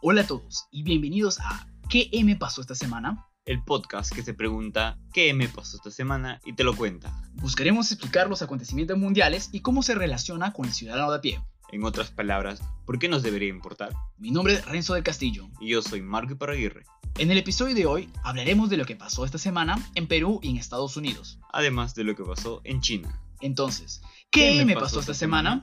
Hola 0.00 0.20
a 0.20 0.26
todos 0.28 0.68
y 0.70 0.84
bienvenidos 0.84 1.40
a 1.40 1.66
¿Qué 1.88 2.08
me 2.22 2.36
pasó 2.36 2.60
esta 2.60 2.76
semana? 2.76 3.26
El 3.44 3.64
podcast 3.64 4.14
que 4.14 4.22
se 4.22 4.32
pregunta 4.32 4.96
¿qué 5.12 5.34
me 5.34 5.48
pasó 5.48 5.76
esta 5.76 5.90
semana? 5.90 6.40
y 6.44 6.52
te 6.52 6.62
lo 6.62 6.76
cuenta. 6.76 7.20
Buscaremos 7.34 7.90
explicar 7.90 8.28
los 8.28 8.40
acontecimientos 8.40 8.96
mundiales 8.96 9.48
y 9.50 9.58
cómo 9.58 9.82
se 9.82 9.96
relaciona 9.96 10.52
con 10.52 10.66
el 10.66 10.72
ciudadano 10.72 11.10
de 11.10 11.16
a 11.16 11.20
pie. 11.20 11.42
En 11.72 11.82
otras 11.82 12.12
palabras, 12.12 12.60
¿por 12.86 13.00
qué 13.00 13.08
nos 13.08 13.24
debería 13.24 13.48
importar? 13.48 13.92
Mi 14.18 14.30
nombre 14.30 14.54
es 14.54 14.64
Renzo 14.66 14.94
del 14.94 15.02
Castillo. 15.02 15.48
Y 15.60 15.70
yo 15.70 15.82
soy 15.82 16.00
Marco 16.00 16.34
Iparraguirre. 16.34 16.84
En 17.18 17.32
el 17.32 17.38
episodio 17.38 17.74
de 17.74 17.86
hoy 17.86 18.08
hablaremos 18.22 18.70
de 18.70 18.76
lo 18.76 18.86
que 18.86 18.94
pasó 18.94 19.24
esta 19.24 19.38
semana 19.38 19.84
en 19.96 20.06
Perú 20.06 20.38
y 20.44 20.50
en 20.50 20.58
Estados 20.58 20.96
Unidos. 20.96 21.40
Además 21.52 21.96
de 21.96 22.04
lo 22.04 22.14
que 22.14 22.22
pasó 22.22 22.60
en 22.62 22.80
China. 22.82 23.20
Entonces, 23.40 24.00
¿qué, 24.30 24.64
me, 24.64 24.74
pasó, 24.74 25.00
esta 25.00 25.14
semana? 25.14 25.62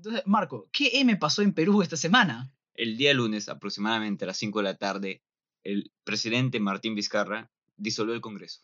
Entonces, 0.00 0.22
Marco, 0.24 0.66
¿qué 0.72 1.04
me 1.04 1.18
pasó 1.18 1.42
en 1.42 1.52
Perú 1.52 1.82
esta 1.82 1.94
semana? 1.98 2.50
El 2.72 2.96
día 2.96 3.12
lunes, 3.12 3.50
aproximadamente 3.50 4.24
a 4.24 4.28
las 4.28 4.38
5 4.38 4.60
de 4.60 4.62
la 4.62 4.78
tarde, 4.78 5.22
el 5.62 5.92
presidente 6.04 6.58
Martín 6.58 6.94
Vizcarra 6.94 7.50
disolvió 7.76 8.14
el 8.14 8.22
Congreso. 8.22 8.62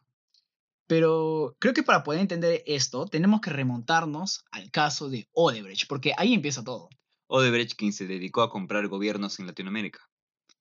Pero 0.87 1.55
creo 1.59 1.75
que 1.75 1.83
para 1.83 2.03
poder 2.05 2.23
entender 2.23 2.63
esto, 2.65 3.05
tenemos 3.05 3.43
que 3.43 3.51
remontarnos 3.51 4.47
al 4.51 4.71
caso 4.71 5.11
de 5.11 5.29
Odebrecht, 5.33 5.87
porque 5.89 6.15
ahí 6.17 6.33
empieza 6.33 6.65
todo. 6.65 6.89
Odebrecht, 7.27 7.77
quien 7.77 7.93
se 7.93 8.07
dedicó 8.07 8.41
a 8.41 8.49
comprar 8.49 8.89
gobiernos 8.89 9.39
en 9.39 9.47
Latinoamérica. 9.47 10.01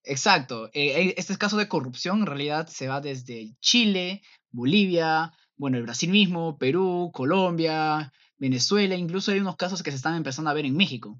Exacto. 0.03 0.69
Eh, 0.73 1.13
este 1.15 1.37
caso 1.37 1.55
de 1.55 1.69
corrupción 1.69 2.19
en 2.19 2.25
realidad 2.25 2.67
se 2.67 2.89
va 2.89 2.99
desde 2.99 3.55
Chile, 3.61 4.23
Bolivia, 4.51 5.31
bueno, 5.55 5.77
el 5.77 5.83
Brasil 5.83 6.09
mismo, 6.09 6.57
Perú, 6.57 7.11
Colombia, 7.13 8.11
Venezuela, 8.37 8.95
incluso 8.95 9.31
hay 9.31 9.39
unos 9.39 9.55
casos 9.55 9.83
que 9.83 9.91
se 9.91 9.97
están 9.97 10.15
empezando 10.15 10.49
a 10.49 10.53
ver 10.53 10.65
en 10.65 10.75
México. 10.75 11.19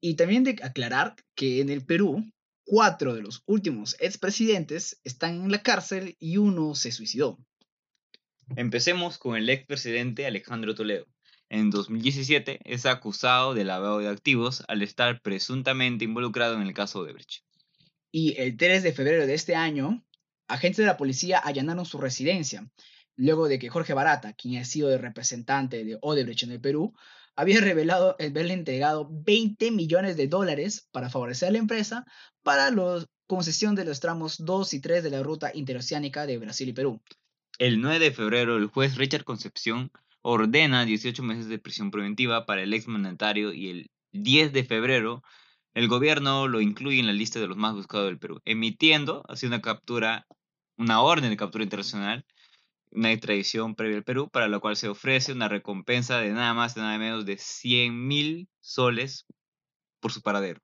Y 0.00 0.16
también 0.16 0.44
de 0.44 0.56
aclarar 0.62 1.14
que 1.34 1.60
en 1.60 1.70
el 1.70 1.84
Perú, 1.84 2.24
cuatro 2.64 3.14
de 3.14 3.22
los 3.22 3.42
últimos 3.46 3.96
expresidentes 4.00 5.00
están 5.04 5.44
en 5.44 5.50
la 5.50 5.62
cárcel 5.62 6.16
y 6.18 6.36
uno 6.36 6.74
se 6.74 6.92
suicidó. 6.92 7.38
Empecemos 8.56 9.18
con 9.18 9.36
el 9.36 9.48
expresidente 9.48 10.26
Alejandro 10.26 10.74
Toledo. 10.74 11.06
En 11.48 11.70
2017 11.70 12.60
es 12.64 12.86
acusado 12.86 13.54
de 13.54 13.64
lavado 13.64 13.98
de 13.98 14.08
activos 14.08 14.64
al 14.68 14.82
estar 14.82 15.20
presuntamente 15.22 16.04
involucrado 16.04 16.54
en 16.54 16.62
el 16.62 16.74
caso 16.74 17.04
de 17.04 17.12
Brecht. 17.12 17.42
Y 18.10 18.34
el 18.40 18.56
3 18.56 18.82
de 18.82 18.92
febrero 18.92 19.26
de 19.26 19.34
este 19.34 19.54
año, 19.54 20.04
agentes 20.48 20.78
de 20.78 20.86
la 20.86 20.96
policía 20.96 21.40
allanaron 21.42 21.84
su 21.84 21.98
residencia, 21.98 22.68
luego 23.16 23.48
de 23.48 23.58
que 23.58 23.68
Jorge 23.68 23.94
Barata, 23.94 24.32
quien 24.32 24.60
ha 24.60 24.64
sido 24.64 24.92
el 24.92 24.98
representante 24.98 25.84
de 25.84 25.98
Odebrecht 26.00 26.44
en 26.44 26.52
el 26.52 26.60
Perú, 26.60 26.94
había 27.36 27.60
revelado 27.60 28.16
haberle 28.20 28.54
entregado 28.54 29.08
20 29.10 29.70
millones 29.70 30.16
de 30.16 30.28
dólares 30.28 30.88
para 30.92 31.10
favorecer 31.10 31.48
a 31.48 31.52
la 31.52 31.58
empresa 31.58 32.04
para 32.42 32.70
la 32.70 33.04
concesión 33.26 33.74
de 33.74 33.84
los 33.84 34.00
tramos 34.00 34.44
2 34.44 34.74
y 34.74 34.80
3 34.80 35.02
de 35.02 35.10
la 35.10 35.22
ruta 35.22 35.50
interoceánica 35.54 36.26
de 36.26 36.38
Brasil 36.38 36.68
y 36.68 36.72
Perú. 36.72 37.02
El 37.58 37.80
9 37.80 37.98
de 37.98 38.12
febrero, 38.12 38.56
el 38.56 38.66
juez 38.66 38.96
Richard 38.96 39.24
Concepción 39.24 39.90
ordena 40.22 40.84
18 40.84 41.22
meses 41.22 41.48
de 41.48 41.58
prisión 41.58 41.90
preventiva 41.90 42.46
para 42.46 42.62
el 42.62 42.72
exmandatario 42.72 43.52
y 43.52 43.68
el 43.68 43.90
10 44.12 44.52
de 44.52 44.64
febrero 44.64 45.22
el 45.74 45.88
gobierno 45.88 46.46
lo 46.46 46.60
incluye 46.60 47.00
en 47.00 47.08
la 47.08 47.12
lista 47.12 47.40
de 47.40 47.48
los 47.48 47.56
más 47.56 47.74
buscados 47.74 48.06
del 48.06 48.18
Perú, 48.18 48.40
emitiendo 48.44 49.24
así 49.28 49.46
una 49.46 49.60
captura, 49.60 50.24
una 50.76 51.00
orden 51.00 51.30
de 51.30 51.36
captura 51.36 51.64
internacional 51.64 52.24
una 52.94 53.12
extradición 53.12 53.74
previa 53.74 53.96
al 53.98 54.04
Perú, 54.04 54.28
para 54.30 54.48
la 54.48 54.60
cual 54.60 54.76
se 54.76 54.88
ofrece 54.88 55.32
una 55.32 55.48
recompensa 55.48 56.18
de 56.18 56.30
nada 56.30 56.54
más 56.54 56.76
y 56.76 56.80
nada 56.80 56.96
menos 56.98 57.26
de 57.26 57.36
100 57.36 58.06
mil 58.06 58.48
soles 58.60 59.26
por 60.00 60.12
su 60.12 60.22
paradero, 60.22 60.60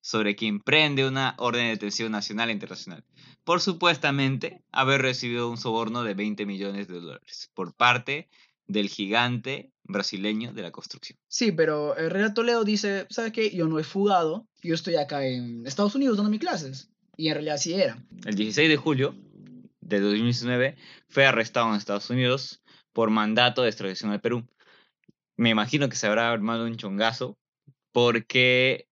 sobre 0.00 0.36
quien 0.36 0.60
prende 0.60 1.06
una 1.06 1.34
orden 1.38 1.64
de 1.64 1.70
detención 1.70 2.12
nacional 2.12 2.50
e 2.50 2.52
internacional, 2.52 3.04
por 3.44 3.60
supuestamente 3.60 4.62
haber 4.70 5.02
recibido 5.02 5.50
un 5.50 5.56
soborno 5.56 6.04
de 6.04 6.14
20 6.14 6.46
millones 6.46 6.88
de 6.88 7.00
dólares 7.00 7.50
por 7.54 7.74
parte 7.74 8.28
del 8.66 8.88
gigante 8.88 9.72
brasileño 9.82 10.52
de 10.52 10.62
la 10.62 10.70
construcción. 10.70 11.18
Sí, 11.28 11.52
pero 11.52 11.96
el 11.96 12.10
Real 12.10 12.32
Toledo 12.32 12.64
dice, 12.64 13.06
¿sabes 13.10 13.32
qué? 13.32 13.50
Yo 13.54 13.66
no 13.66 13.78
he 13.78 13.84
fugado, 13.84 14.46
yo 14.62 14.74
estoy 14.74 14.96
acá 14.96 15.26
en 15.26 15.66
Estados 15.66 15.94
Unidos 15.94 16.16
dando 16.16 16.30
mis 16.30 16.40
clases. 16.40 16.88
Y 17.16 17.28
en 17.28 17.34
realidad 17.34 17.58
sí 17.58 17.74
era. 17.74 18.02
El 18.24 18.36
16 18.36 18.68
de 18.70 18.76
julio, 18.76 19.14
de 19.82 20.00
2019 20.00 20.76
fue 21.08 21.26
arrestado 21.26 21.68
en 21.68 21.74
Estados 21.74 22.08
Unidos 22.08 22.62
por 22.92 23.10
mandato 23.10 23.62
de 23.62 23.68
extradición 23.68 24.12
al 24.12 24.20
Perú. 24.20 24.46
Me 25.36 25.50
imagino 25.50 25.88
que 25.88 25.96
se 25.96 26.06
habrá 26.06 26.30
armado 26.30 26.64
un 26.64 26.76
chongazo 26.76 27.36
porque 27.92 28.88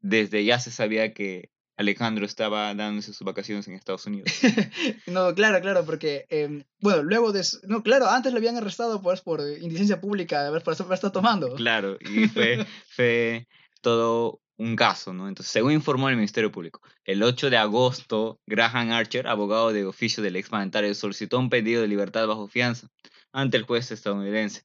desde 0.00 0.44
ya 0.44 0.60
se 0.60 0.70
sabía 0.70 1.12
que 1.12 1.50
Alejandro 1.76 2.26
estaba 2.26 2.74
dándose 2.74 3.12
sus 3.12 3.24
vacaciones 3.24 3.66
en 3.68 3.74
Estados 3.74 4.06
Unidos. 4.06 4.32
no, 5.06 5.32
claro, 5.34 5.60
claro, 5.60 5.84
porque, 5.84 6.26
em, 6.28 6.64
bueno, 6.80 7.04
luego 7.04 7.32
de... 7.32 7.44
No, 7.68 7.84
claro, 7.84 8.08
antes 8.08 8.32
lo 8.32 8.38
habían 8.38 8.56
arrestado 8.56 9.00
pues, 9.00 9.20
por 9.20 9.40
indecencia 9.40 10.00
pública, 10.00 10.42
de 10.42 10.48
haber, 10.48 10.62
por 10.62 10.74
estar 10.74 11.12
tomando. 11.12 11.54
Claro, 11.54 11.96
y 12.00 12.26
fue, 12.26 12.66
fue 12.88 13.46
todo 13.80 14.40
un 14.58 14.76
caso, 14.76 15.12
¿no? 15.12 15.28
Entonces, 15.28 15.52
según 15.52 15.72
informó 15.72 16.08
el 16.08 16.16
Ministerio 16.16 16.52
Público, 16.52 16.82
el 17.04 17.22
8 17.22 17.48
de 17.48 17.56
agosto, 17.56 18.40
Graham 18.46 18.90
Archer, 18.90 19.26
abogado 19.28 19.72
de 19.72 19.86
oficio 19.86 20.22
del 20.22 20.36
exmandatario, 20.36 20.94
solicitó 20.94 21.38
un 21.38 21.48
pedido 21.48 21.80
de 21.80 21.88
libertad 21.88 22.26
bajo 22.26 22.48
fianza 22.48 22.88
ante 23.32 23.56
el 23.56 23.62
juez 23.62 23.90
estadounidense 23.90 24.62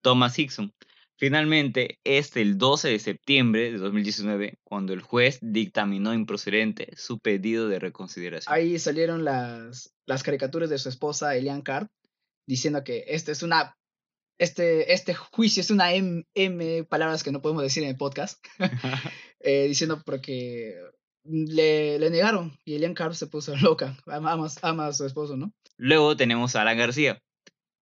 Thomas 0.00 0.38
Hickson. 0.38 0.72
Finalmente, 1.16 2.00
es 2.02 2.36
el 2.36 2.58
12 2.58 2.88
de 2.88 2.98
septiembre 2.98 3.70
de 3.70 3.78
2019 3.78 4.58
cuando 4.64 4.92
el 4.92 5.00
juez 5.00 5.38
dictaminó 5.40 6.12
improcedente 6.12 6.88
su 6.96 7.20
pedido 7.20 7.68
de 7.68 7.78
reconsideración. 7.78 8.52
Ahí 8.52 8.78
salieron 8.78 9.24
las, 9.24 9.94
las 10.06 10.22
caricaturas 10.22 10.70
de 10.70 10.78
su 10.78 10.88
esposa, 10.88 11.36
Elian 11.36 11.62
Card, 11.62 11.86
diciendo 12.46 12.82
que 12.82 13.04
esta 13.08 13.30
es 13.30 13.42
una 13.42 13.76
este, 14.38 14.92
este 14.92 15.14
juicio 15.14 15.60
es 15.60 15.70
una 15.70 15.92
M, 15.94 16.24
M, 16.34 16.84
palabras 16.84 17.22
que 17.22 17.32
no 17.32 17.42
podemos 17.42 17.62
decir 17.62 17.82
en 17.82 17.90
el 17.90 17.96
podcast, 17.96 18.44
eh, 19.40 19.66
diciendo 19.68 20.02
porque 20.04 20.74
le, 21.24 21.98
le, 21.98 22.10
negaron 22.10 22.58
y 22.64 22.74
Elian 22.74 22.94
Carlos 22.94 23.18
se 23.18 23.26
puso 23.26 23.54
loca, 23.62 23.96
ama, 24.06 24.48
ama, 24.62 24.86
a 24.86 24.92
su 24.92 25.06
esposo, 25.06 25.36
¿no? 25.36 25.52
Luego 25.76 26.16
tenemos 26.16 26.56
a 26.56 26.62
Alan 26.62 26.78
García, 26.78 27.22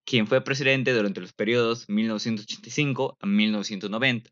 quien 0.05 0.27
fue 0.27 0.43
presidente 0.43 0.93
durante 0.93 1.21
los 1.21 1.33
periodos 1.33 1.89
1985 1.89 3.17
a 3.21 3.27
1990, 3.27 4.31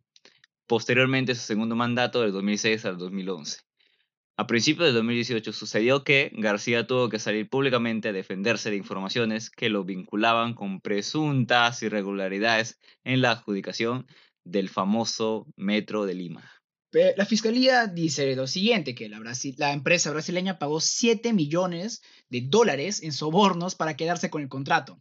posteriormente 0.66 1.34
su 1.34 1.42
segundo 1.42 1.76
mandato 1.76 2.22
del 2.22 2.32
2006 2.32 2.84
al 2.84 2.98
2011. 2.98 3.67
A 4.40 4.46
principios 4.46 4.86
de 4.86 4.92
2018 4.92 5.52
sucedió 5.52 6.04
que 6.04 6.30
García 6.32 6.86
tuvo 6.86 7.08
que 7.08 7.18
salir 7.18 7.48
públicamente 7.50 8.10
a 8.10 8.12
defenderse 8.12 8.70
de 8.70 8.76
informaciones 8.76 9.50
que 9.50 9.68
lo 9.68 9.82
vinculaban 9.82 10.54
con 10.54 10.80
presuntas 10.80 11.82
irregularidades 11.82 12.78
en 13.02 13.20
la 13.20 13.32
adjudicación 13.32 14.06
del 14.44 14.68
famoso 14.68 15.48
Metro 15.56 16.06
de 16.06 16.14
Lima. 16.14 16.52
La 17.16 17.26
fiscalía 17.26 17.88
dice 17.88 18.36
lo 18.36 18.46
siguiente, 18.46 18.94
que 18.94 19.08
la, 19.08 19.20
la, 19.56 19.72
empresa 19.72 20.12
brasileña 20.12 20.60
pagó 20.60 20.80
7 20.80 21.32
millones 21.32 22.00
de 22.28 22.42
dólares 22.42 23.02
en 23.02 23.10
sobornos 23.10 23.74
para 23.74 23.96
quedarse 23.96 24.30
con 24.30 24.42
el 24.42 24.48
contrato 24.48 25.00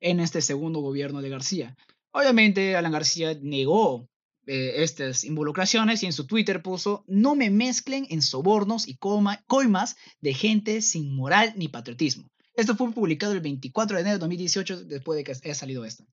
en 0.00 0.20
este 0.20 0.40
segundo 0.40 0.80
gobierno 0.80 1.20
de 1.20 1.28
García. 1.28 1.76
Obviamente, 2.12 2.76
Alan 2.76 2.92
García 2.92 3.36
negó 3.42 4.08
eh, 4.46 4.82
estas 4.82 5.24
involucraciones 5.24 6.02
y 6.02 6.06
en 6.06 6.12
su 6.12 6.26
Twitter 6.26 6.62
puso, 6.62 7.04
no 7.06 7.34
me 7.34 7.50
mezclen 7.50 8.06
en 8.10 8.22
sobornos 8.22 8.88
y 8.88 8.96
coimas 8.96 9.96
de 10.20 10.34
gente 10.34 10.82
sin 10.82 11.14
moral 11.14 11.54
ni 11.56 11.68
patriotismo. 11.68 12.30
Esto 12.54 12.76
fue 12.76 12.92
publicado 12.92 13.32
el 13.32 13.40
24 13.40 13.96
de 13.96 14.02
enero 14.02 14.16
de 14.16 14.20
2018 14.20 14.84
después 14.84 15.16
de 15.16 15.24
que 15.24 15.32
haya 15.32 15.54
salido 15.54 15.84
esto. 15.84 16.04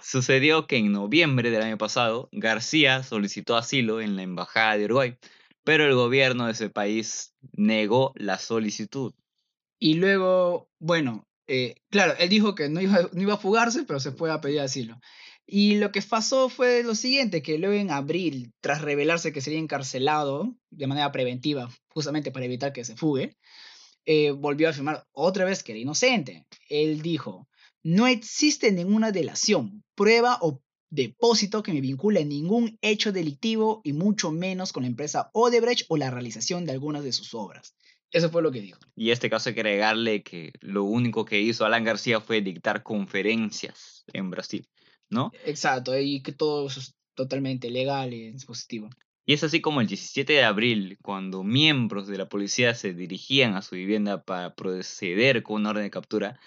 Sucedió 0.00 0.66
que 0.66 0.76
en 0.76 0.92
noviembre 0.92 1.50
del 1.50 1.62
año 1.62 1.76
pasado, 1.76 2.28
García 2.32 3.02
solicitó 3.02 3.56
asilo 3.56 4.00
en 4.00 4.16
la 4.16 4.22
Embajada 4.22 4.76
de 4.76 4.84
Uruguay, 4.84 5.18
pero 5.64 5.84
el 5.84 5.94
gobierno 5.94 6.46
de 6.46 6.52
ese 6.52 6.70
país 6.70 7.34
negó 7.52 8.12
la 8.16 8.38
solicitud. 8.38 9.12
Y 9.80 9.94
luego, 9.94 10.70
bueno, 10.78 11.28
eh, 11.48 11.76
claro, 11.90 12.14
él 12.18 12.28
dijo 12.28 12.54
que 12.54 12.68
no 12.68 12.80
iba, 12.80 13.08
no 13.12 13.20
iba 13.20 13.34
a 13.34 13.38
fugarse, 13.38 13.84
pero 13.84 13.98
se 13.98 14.12
fue 14.12 14.30
a 14.30 14.40
pedir 14.40 14.60
asilo. 14.60 15.00
Y 15.50 15.76
lo 15.76 15.92
que 15.92 16.02
pasó 16.02 16.50
fue 16.50 16.82
lo 16.82 16.94
siguiente, 16.94 17.40
que 17.40 17.56
luego 17.56 17.74
en 17.74 17.90
abril, 17.90 18.52
tras 18.60 18.82
revelarse 18.82 19.32
que 19.32 19.40
sería 19.40 19.58
encarcelado 19.58 20.54
de 20.68 20.86
manera 20.86 21.10
preventiva, 21.10 21.70
justamente 21.88 22.30
para 22.30 22.44
evitar 22.44 22.74
que 22.74 22.84
se 22.84 22.96
fugue, 22.96 23.34
eh, 24.04 24.32
volvió 24.32 24.66
a 24.66 24.72
afirmar 24.72 25.06
otra 25.10 25.46
vez 25.46 25.62
que 25.62 25.72
era 25.72 25.80
inocente. 25.80 26.44
Él 26.68 27.00
dijo, 27.00 27.48
no 27.82 28.06
existe 28.06 28.70
ninguna 28.72 29.10
delación, 29.10 29.82
prueba 29.94 30.36
o 30.42 30.60
depósito 30.90 31.62
que 31.62 31.72
me 31.72 31.80
vincule 31.80 32.20
a 32.20 32.26
ningún 32.26 32.78
hecho 32.82 33.10
delictivo 33.10 33.80
y 33.84 33.94
mucho 33.94 34.30
menos 34.30 34.74
con 34.74 34.82
la 34.82 34.88
empresa 34.90 35.30
Odebrecht 35.32 35.86
o 35.88 35.96
la 35.96 36.10
realización 36.10 36.66
de 36.66 36.72
algunas 36.72 37.04
de 37.04 37.12
sus 37.12 37.32
obras. 37.32 37.74
Eso 38.10 38.28
fue 38.28 38.42
lo 38.42 38.52
que 38.52 38.60
dijo. 38.60 38.80
Y 38.94 39.12
este 39.12 39.30
caso 39.30 39.48
hay 39.48 39.54
que 39.54 39.60
agregarle 39.60 40.22
que 40.22 40.52
lo 40.60 40.84
único 40.84 41.24
que 41.24 41.40
hizo 41.40 41.64
Alan 41.64 41.84
García 41.84 42.20
fue 42.20 42.42
dictar 42.42 42.82
conferencias 42.82 44.04
en 44.12 44.28
Brasil. 44.28 44.68
¿No? 45.10 45.32
Exacto, 45.44 45.98
y 45.98 46.22
que 46.22 46.32
todos, 46.32 46.94
totalmente 47.14 47.70
legal 47.70 48.12
y 48.12 48.32
dispositivo. 48.32 48.90
Y 49.28 49.34
es 49.34 49.44
así 49.44 49.60
como 49.60 49.82
el 49.82 49.86
17 49.86 50.32
de 50.32 50.44
abril, 50.44 50.96
cuando 51.02 51.44
miembros 51.44 52.06
de 52.06 52.16
la 52.16 52.30
policía 52.30 52.74
se 52.74 52.94
dirigían 52.94 53.56
a 53.56 53.62
su 53.62 53.74
vivienda 53.74 54.22
para 54.24 54.54
proceder 54.54 55.42
con 55.42 55.56
una 55.60 55.70
orden 55.70 55.84
de 55.84 55.90
captura, 55.90 56.40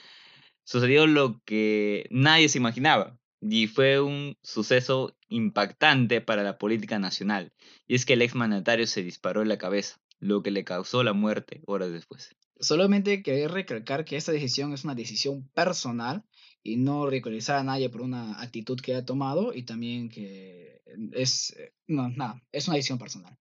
sucedió 0.63 1.05
lo 1.05 1.41
que 1.45 2.07
nadie 2.09 2.49
se 2.49 2.57
imaginaba 2.57 3.19
y 3.39 3.67
fue 3.67 4.01
un 4.01 4.37
suceso 4.41 5.15
impactante 5.29 6.21
para 6.21 6.43
la 6.43 6.57
política 6.57 6.97
nacional. 6.97 7.53
Y 7.87 7.95
es 7.95 8.05
que 8.05 8.13
el 8.13 8.21
exmandatario 8.21 8.87
se 8.87 9.03
disparó 9.03 9.41
en 9.41 9.49
la 9.49 9.57
cabeza, 9.57 10.01
lo 10.19 10.41
que 10.41 10.51
le 10.51 10.63
causó 10.63 11.03
la 11.03 11.13
muerte 11.13 11.61
horas 11.65 11.91
después. 11.91 12.35
Solamente 12.59 13.23
quería 13.23 13.47
recalcar 13.47 14.05
que 14.05 14.17
esta 14.17 14.31
decisión 14.31 14.73
es 14.73 14.83
una 14.83 14.95
decisión 14.95 15.49
personal 15.53 16.23
y 16.63 16.77
no 16.77 17.09
ridiculizar 17.09 17.57
a 17.57 17.63
nadie 17.63 17.89
por 17.89 18.01
una 18.01 18.41
actitud 18.41 18.79
que 18.79 18.95
ha 18.95 19.05
tomado 19.05 19.53
y 19.53 19.63
también 19.63 20.09
que 20.09 20.81
es, 21.13 21.55
eh, 21.57 21.73
no, 21.87 22.09
nada, 22.09 22.41
es 22.51 22.67
una 22.67 22.77
decisión 22.77 22.99
personal. 22.99 23.37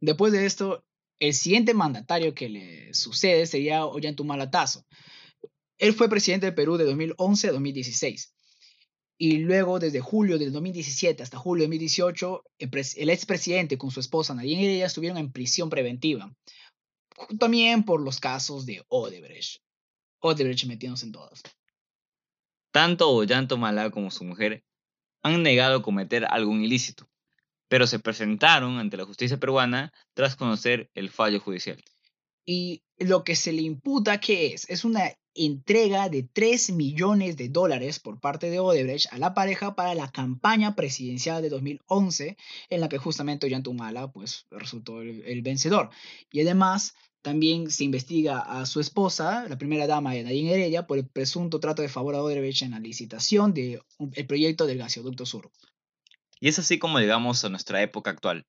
Después 0.00 0.32
de 0.32 0.46
esto, 0.46 0.84
el 1.18 1.32
siguiente 1.32 1.74
mandatario 1.74 2.34
que 2.34 2.48
le 2.48 2.94
sucede 2.94 3.46
sería 3.46 3.86
Ollantumala 3.86 4.50
Él 5.78 5.94
fue 5.94 6.08
presidente 6.08 6.46
del 6.46 6.54
Perú 6.54 6.76
de 6.76 6.84
2011 6.84 7.48
a 7.48 7.52
2016. 7.52 8.34
Y 9.18 9.38
luego, 9.38 9.78
desde 9.78 10.00
julio 10.00 10.38
del 10.38 10.52
2017 10.52 11.22
hasta 11.22 11.38
julio 11.38 11.62
de 11.62 11.68
2018, 11.68 12.44
el, 12.58 13.08
expresidente 13.08 13.78
con 13.78 13.90
su 13.90 14.00
esposa 14.00 14.34
Nadine 14.34 14.64
Heredia 14.64 14.86
estuvieron 14.86 15.16
en 15.16 15.32
prisión 15.32 15.70
preventiva. 15.70 16.34
También 17.38 17.84
por 17.84 18.02
los 18.02 18.20
casos 18.20 18.66
de 18.66 18.84
Odebrecht. 18.88 19.62
Odebrecht 20.20 20.66
metiéndose 20.66 21.06
en 21.06 21.12
todas. 21.12 21.42
Tanto 22.76 23.08
Ollanto 23.08 23.56
Malá 23.56 23.90
como 23.90 24.10
su 24.10 24.22
mujer 24.22 24.62
han 25.22 25.42
negado 25.42 25.80
cometer 25.80 26.26
algún 26.26 26.62
ilícito, 26.62 27.08
pero 27.68 27.86
se 27.86 28.00
presentaron 28.00 28.78
ante 28.78 28.98
la 28.98 29.06
justicia 29.06 29.38
peruana 29.38 29.94
tras 30.12 30.36
conocer 30.36 30.90
el 30.92 31.08
fallo 31.08 31.40
judicial. 31.40 31.82
Y 32.44 32.82
lo 32.98 33.24
que 33.24 33.34
se 33.34 33.54
le 33.54 33.62
imputa, 33.62 34.20
¿qué 34.20 34.48
es? 34.48 34.68
Es 34.68 34.84
una 34.84 35.10
entrega 35.36 36.08
de 36.08 36.22
3 36.22 36.72
millones 36.72 37.36
de 37.36 37.48
dólares 37.48 38.00
por 38.00 38.20
parte 38.20 38.50
de 38.50 38.58
Odebrecht 38.58 39.12
a 39.12 39.18
la 39.18 39.34
pareja 39.34 39.76
para 39.76 39.94
la 39.94 40.10
campaña 40.10 40.74
presidencial 40.74 41.42
de 41.42 41.50
2011, 41.50 42.36
en 42.70 42.80
la 42.80 42.88
que 42.88 42.98
justamente 42.98 43.46
Ollantumala 43.46 44.10
pues, 44.10 44.46
resultó 44.50 45.02
el, 45.02 45.42
vencedor. 45.42 45.90
Y 46.32 46.40
además 46.40 46.94
también 47.22 47.70
se 47.70 47.84
investiga 47.84 48.38
a 48.38 48.66
su 48.66 48.80
esposa, 48.80 49.46
la 49.48 49.58
primera 49.58 49.86
dama 49.86 50.14
de 50.14 50.22
Nadine 50.22 50.54
Heredia, 50.54 50.86
por 50.86 50.98
el 50.98 51.06
presunto 51.06 51.60
trato 51.60 51.82
de 51.82 51.88
favor 51.88 52.14
a 52.14 52.22
Odebrecht 52.22 52.62
en 52.62 52.72
la 52.72 52.80
licitación 52.80 53.52
del 53.52 53.82
proyecto 54.26 54.66
del 54.66 54.78
gasoducto 54.78 55.26
sur. 55.26 55.50
Y 56.40 56.48
es 56.48 56.58
así 56.58 56.78
como 56.78 56.98
llegamos 56.98 57.44
a 57.44 57.48
nuestra 57.48 57.82
época 57.82 58.10
actual. 58.10 58.46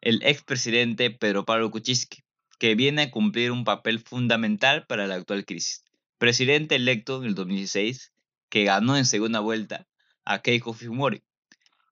El 0.00 0.22
expresidente 0.22 1.10
Pedro 1.10 1.44
Pablo 1.44 1.70
Kuczynski, 1.70 2.22
que 2.58 2.74
viene 2.74 3.02
a 3.02 3.10
cumplir 3.10 3.50
un 3.52 3.64
papel 3.64 3.98
fundamental 4.00 4.86
para 4.86 5.06
la 5.06 5.16
actual 5.16 5.44
crisis. 5.44 5.82
Presidente 6.20 6.76
electo 6.76 7.20
en 7.20 7.24
el 7.24 7.34
2016, 7.34 8.12
que 8.48 8.62
ganó 8.62 8.96
en 8.96 9.04
segunda 9.04 9.40
vuelta 9.40 9.88
a 10.24 10.42
Keiko 10.42 10.72
Fujimori, 10.72 11.24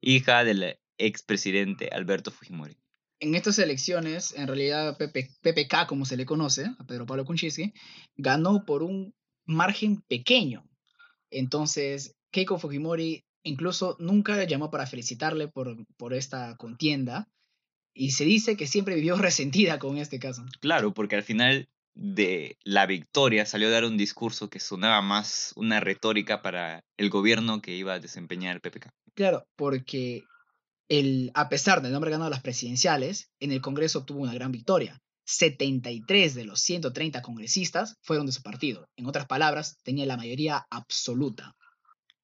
hija 0.01 0.45
del 0.45 0.79
expresidente 0.99 1.89
Alberto 1.91 2.31
Fujimori 2.31 2.79
en 3.21 3.35
estas 3.35 3.59
elecciones, 3.59 4.33
en 4.37 4.47
realidad 4.47 4.97
PPK, 4.97 5.87
como 5.87 6.05
se 6.05 6.17
le 6.17 6.25
conoce, 6.25 6.67
a 6.79 6.85
Pedro 6.85 7.07
Pablo 7.07 7.25
Kuczynski, 7.25 7.73
ganó 8.17 8.65
por 8.65 8.83
un 8.83 9.15
margen 9.45 10.03
pequeño. 10.03 10.69
Entonces, 11.31 12.17
Keiko 12.31 12.59
Fujimori 12.59 13.25
incluso 13.43 13.97
nunca 13.99 14.45
llamó 14.45 14.71
para 14.71 14.87
felicitarle 14.87 15.49
por, 15.49 15.77
por 15.97 16.15
esta 16.15 16.57
contienda 16.57 17.29
y 17.95 18.13
se 18.13 18.25
dice 18.25 18.57
que 18.57 18.67
siempre 18.67 18.95
vivió 18.95 19.17
resentida 19.19 19.79
con 19.79 19.99
este 19.99 20.19
caso. 20.19 20.45
Claro, 20.61 20.95
porque 20.95 21.17
al 21.17 21.23
final 21.23 21.69
de 21.95 22.57
la 22.63 22.87
victoria 22.87 23.45
salió 23.47 23.69
a 23.69 23.73
dar 23.73 23.85
un 23.85 23.97
discurso 23.97 24.49
que 24.49 24.61
sonaba 24.61 25.03
más 25.03 25.53
una 25.57 25.81
retórica 25.81 26.43
para 26.43 26.85
el 26.97 27.11
gobierno 27.11 27.61
que 27.61 27.75
iba 27.75 27.95
a 27.95 28.01
desempeñar 28.01 28.55
el 28.55 28.61
PPK. 28.61 28.91
Claro, 29.15 29.47
porque 29.57 30.23
el, 30.89 31.31
a 31.35 31.49
pesar 31.49 31.83
del 31.83 31.93
nombre 31.93 32.11
ganado 32.11 32.29
a 32.29 32.31
las 32.31 32.43
presidenciales, 32.43 33.31
en 33.41 33.53
el 33.53 33.61
Congreso 33.61 34.01
obtuvo 34.01 34.21
una 34.21 34.35
gran 34.35 34.53
victoria. 34.53 35.01
73 35.25 36.35
de 36.35 36.45
los 36.45 36.61
130 36.61 37.21
congresistas 37.21 37.97
fueron 38.01 38.27
de 38.27 38.33
su 38.33 38.43
partido. 38.43 38.89
En 38.97 39.07
otras 39.07 39.27
palabras, 39.27 39.77
tenía 39.83 40.07
la 40.07 40.17
mayoría 40.17 40.67
absoluta. 40.71 41.55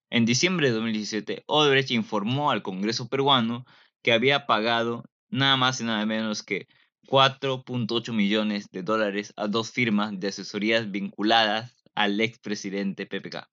En 0.09 0.25
diciembre 0.25 0.69
de 0.69 0.75
2017, 0.75 1.43
Odebrecht 1.47 1.91
informó 1.91 2.51
al 2.51 2.63
Congreso 2.63 3.09
peruano 3.09 3.67
que 4.03 4.13
había 4.13 4.47
pagado 4.47 5.05
nada 5.29 5.57
más 5.57 5.81
y 5.81 5.85
nada 5.85 6.07
menos 6.07 6.43
que 6.43 6.67
4.8 7.07 8.13
millones 8.13 8.67
de 8.71 8.83
dólares 8.83 9.33
a 9.37 9.49
dos 9.49 9.71
firmas 9.71 10.19
de 10.19 10.29
asesorías 10.29 10.91
vinculadas 10.91 11.75
al 11.95 12.21
expresidente 12.21 13.07
PPK. 13.07 13.49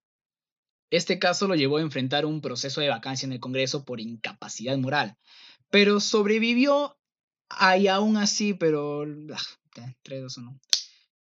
Este 0.90 1.18
caso 1.18 1.48
lo 1.48 1.54
llevó 1.54 1.78
a 1.78 1.82
enfrentar 1.82 2.26
un 2.26 2.40
proceso 2.40 2.80
de 2.80 2.88
vacancia 2.88 3.26
en 3.26 3.32
el 3.32 3.40
Congreso 3.40 3.84
por 3.84 4.00
incapacidad 4.00 4.76
moral, 4.76 5.16
pero 5.70 6.00
sobrevivió 6.00 6.98
y 7.78 7.86
aún 7.86 8.16
así, 8.16 8.54
pero... 8.54 9.04
Ah, 9.32 9.92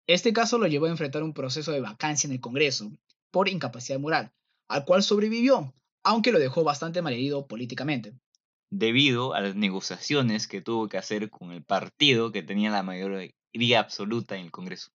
este 0.08 0.34
caso 0.34 0.58
lo 0.58 0.68
llevó 0.68 0.86
a 0.86 0.90
enfrentar 0.90 1.24
un 1.24 1.34
proceso 1.34 1.72
de 1.72 1.82
vacancia 1.82 2.28
en 2.28 2.34
el 2.34 2.42
Congreso 2.42 2.92
por 3.32 3.48
incapacidad 3.50 4.00
moral, 4.00 4.34
al 4.68 4.86
cual 4.86 5.04
sobrevivió, 5.04 5.74
aunque 6.04 6.32
lo 6.32 6.40
dejó 6.40 6.64
bastante 6.64 7.02
malherido 7.02 7.48
políticamente. 7.48 8.14
Debido 8.70 9.34
a 9.34 9.42
las 9.42 9.56
negociaciones 9.56 10.48
que 10.48 10.62
tuvo 10.62 10.88
que 10.88 10.98
hacer 10.98 11.30
con 11.30 11.52
el 11.52 11.64
partido 11.64 12.32
que 12.32 12.44
tenía 12.44 12.72
la 12.72 12.84
mayoría 12.84 13.80
absoluta 13.80 14.36
en 14.36 14.46
el 14.46 14.52
Congreso. 14.52 14.90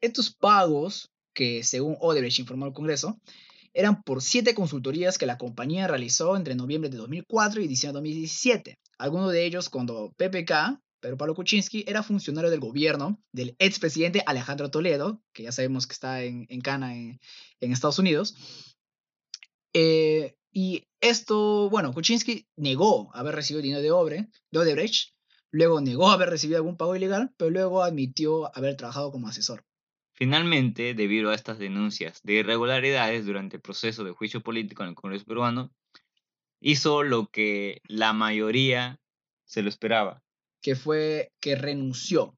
Estos 0.00 0.34
pagos, 0.34 1.10
que 1.34 1.62
según 1.62 1.96
Odebrecht 2.00 2.40
informó 2.40 2.66
al 2.66 2.72
Congreso, 2.72 3.18
eran 3.72 4.02
por 4.02 4.22
siete 4.22 4.54
consultorías 4.54 5.18
que 5.18 5.26
la 5.26 5.38
compañía 5.38 5.86
realizó 5.86 6.36
entre 6.36 6.54
noviembre 6.54 6.90
de 6.90 6.96
2004 6.96 7.60
y 7.60 7.68
diciembre 7.68 8.00
de 8.00 8.08
2017. 8.08 8.78
Algunos 8.98 9.32
de 9.32 9.46
ellos 9.46 9.68
cuando 9.68 10.12
PPK, 10.16 10.80
Pedro 11.00 11.16
Pablo 11.16 11.34
Kuczynski, 11.34 11.84
era 11.86 12.02
funcionario 12.02 12.50
del 12.50 12.60
gobierno 12.60 13.20
del 13.32 13.54
expresidente 13.58 14.22
Alejandro 14.26 14.70
Toledo, 14.70 15.22
que 15.32 15.44
ya 15.44 15.52
sabemos 15.52 15.86
que 15.86 15.92
está 15.92 16.22
en, 16.22 16.46
en 16.48 16.60
Cana, 16.60 16.94
en, 16.94 17.18
Estados 17.60 17.98
Unidos. 17.98 18.34
Eh, 19.72 20.34
y 20.52 20.88
esto, 21.00 21.70
bueno, 21.70 21.92
Kuczynski 21.92 22.46
negó 22.56 23.10
haber 23.14 23.34
recibido 23.34 23.62
dinero 23.62 23.82
de, 23.82 23.90
Obre, 23.92 24.28
de 24.50 24.58
Odebrecht, 24.58 25.14
luego 25.50 25.80
negó 25.80 26.10
haber 26.10 26.30
recibido 26.30 26.58
algún 26.58 26.76
pago 26.76 26.96
ilegal, 26.96 27.32
pero 27.36 27.50
luego 27.50 27.82
admitió 27.82 28.54
haber 28.56 28.76
trabajado 28.76 29.12
como 29.12 29.28
asesor. 29.28 29.64
Finalmente, 30.12 30.94
debido 30.94 31.30
a 31.30 31.34
estas 31.34 31.58
denuncias 31.58 32.20
de 32.22 32.34
irregularidades 32.34 33.24
durante 33.24 33.56
el 33.56 33.62
proceso 33.62 34.04
de 34.04 34.12
juicio 34.12 34.42
político 34.42 34.82
en 34.82 34.90
el 34.90 34.94
Congreso 34.94 35.24
peruano, 35.24 35.72
hizo 36.60 37.02
lo 37.02 37.28
que 37.28 37.80
la 37.86 38.12
mayoría 38.12 39.00
se 39.44 39.62
lo 39.62 39.68
esperaba. 39.68 40.22
Que 40.60 40.76
fue 40.76 41.32
que 41.40 41.56
renunció. 41.56 42.36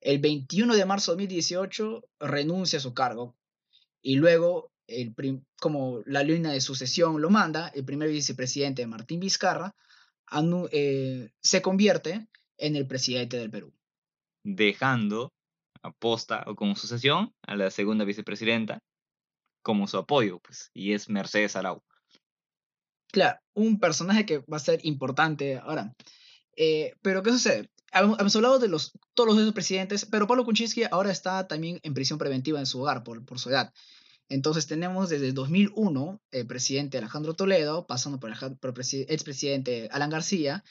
El 0.00 0.20
21 0.20 0.76
de 0.76 0.86
marzo 0.86 1.10
de 1.10 1.24
2018 1.24 2.04
renuncia 2.20 2.78
a 2.78 2.82
su 2.82 2.94
cargo 2.94 3.36
y 4.00 4.14
luego, 4.14 4.70
el 4.88 5.14
como 5.60 6.00
la 6.06 6.22
línea 6.22 6.52
de 6.52 6.60
sucesión 6.60 7.20
lo 7.20 7.30
manda, 7.30 7.68
el 7.68 7.84
primer 7.84 8.08
vicepresidente 8.08 8.86
Martín 8.86 9.20
Vizcarra 9.20 9.74
eh, 10.72 11.30
se 11.40 11.62
convierte 11.62 12.26
en 12.56 12.76
el 12.76 12.86
presidente 12.86 13.36
del 13.36 13.50
Perú. 13.50 13.72
Dejando 14.42 15.32
aposta 15.82 16.44
o 16.46 16.56
como 16.56 16.74
sucesión 16.74 17.32
a 17.42 17.56
la 17.56 17.70
segunda 17.70 18.04
vicepresidenta 18.04 18.82
como 19.62 19.86
su 19.86 19.98
apoyo, 19.98 20.40
pues, 20.40 20.70
y 20.72 20.92
es 20.92 21.08
Mercedes 21.08 21.56
Arau. 21.56 21.82
Claro, 23.10 23.38
un 23.54 23.78
personaje 23.78 24.26
que 24.26 24.38
va 24.38 24.56
a 24.56 24.60
ser 24.60 24.80
importante 24.84 25.58
ahora. 25.58 25.94
Eh, 26.56 26.92
pero, 27.02 27.22
¿qué 27.22 27.30
sucede? 27.30 27.70
Hemos 27.92 28.36
hablado 28.36 28.58
de 28.58 28.68
los, 28.68 28.92
todos 29.14 29.34
los 29.34 29.52
presidentes, 29.54 30.04
pero 30.04 30.26
Pablo 30.26 30.44
Kuczynski 30.44 30.84
ahora 30.90 31.10
está 31.10 31.46
también 31.48 31.80
en 31.82 31.94
prisión 31.94 32.18
preventiva 32.18 32.58
en 32.58 32.66
su 32.66 32.80
hogar 32.80 33.02
por, 33.02 33.24
por 33.24 33.38
su 33.38 33.48
edad. 33.48 33.72
Entonces 34.28 34.66
tenemos 34.66 35.08
desde 35.08 35.32
2001 35.32 36.20
el 36.30 36.46
presidente 36.46 36.98
Alejandro 36.98 37.34
Toledo, 37.34 37.86
pasando 37.86 38.20
por 38.20 38.32
por 38.58 38.74
expresidente 38.78 39.88
Alan 39.90 40.10
García, 40.10 40.64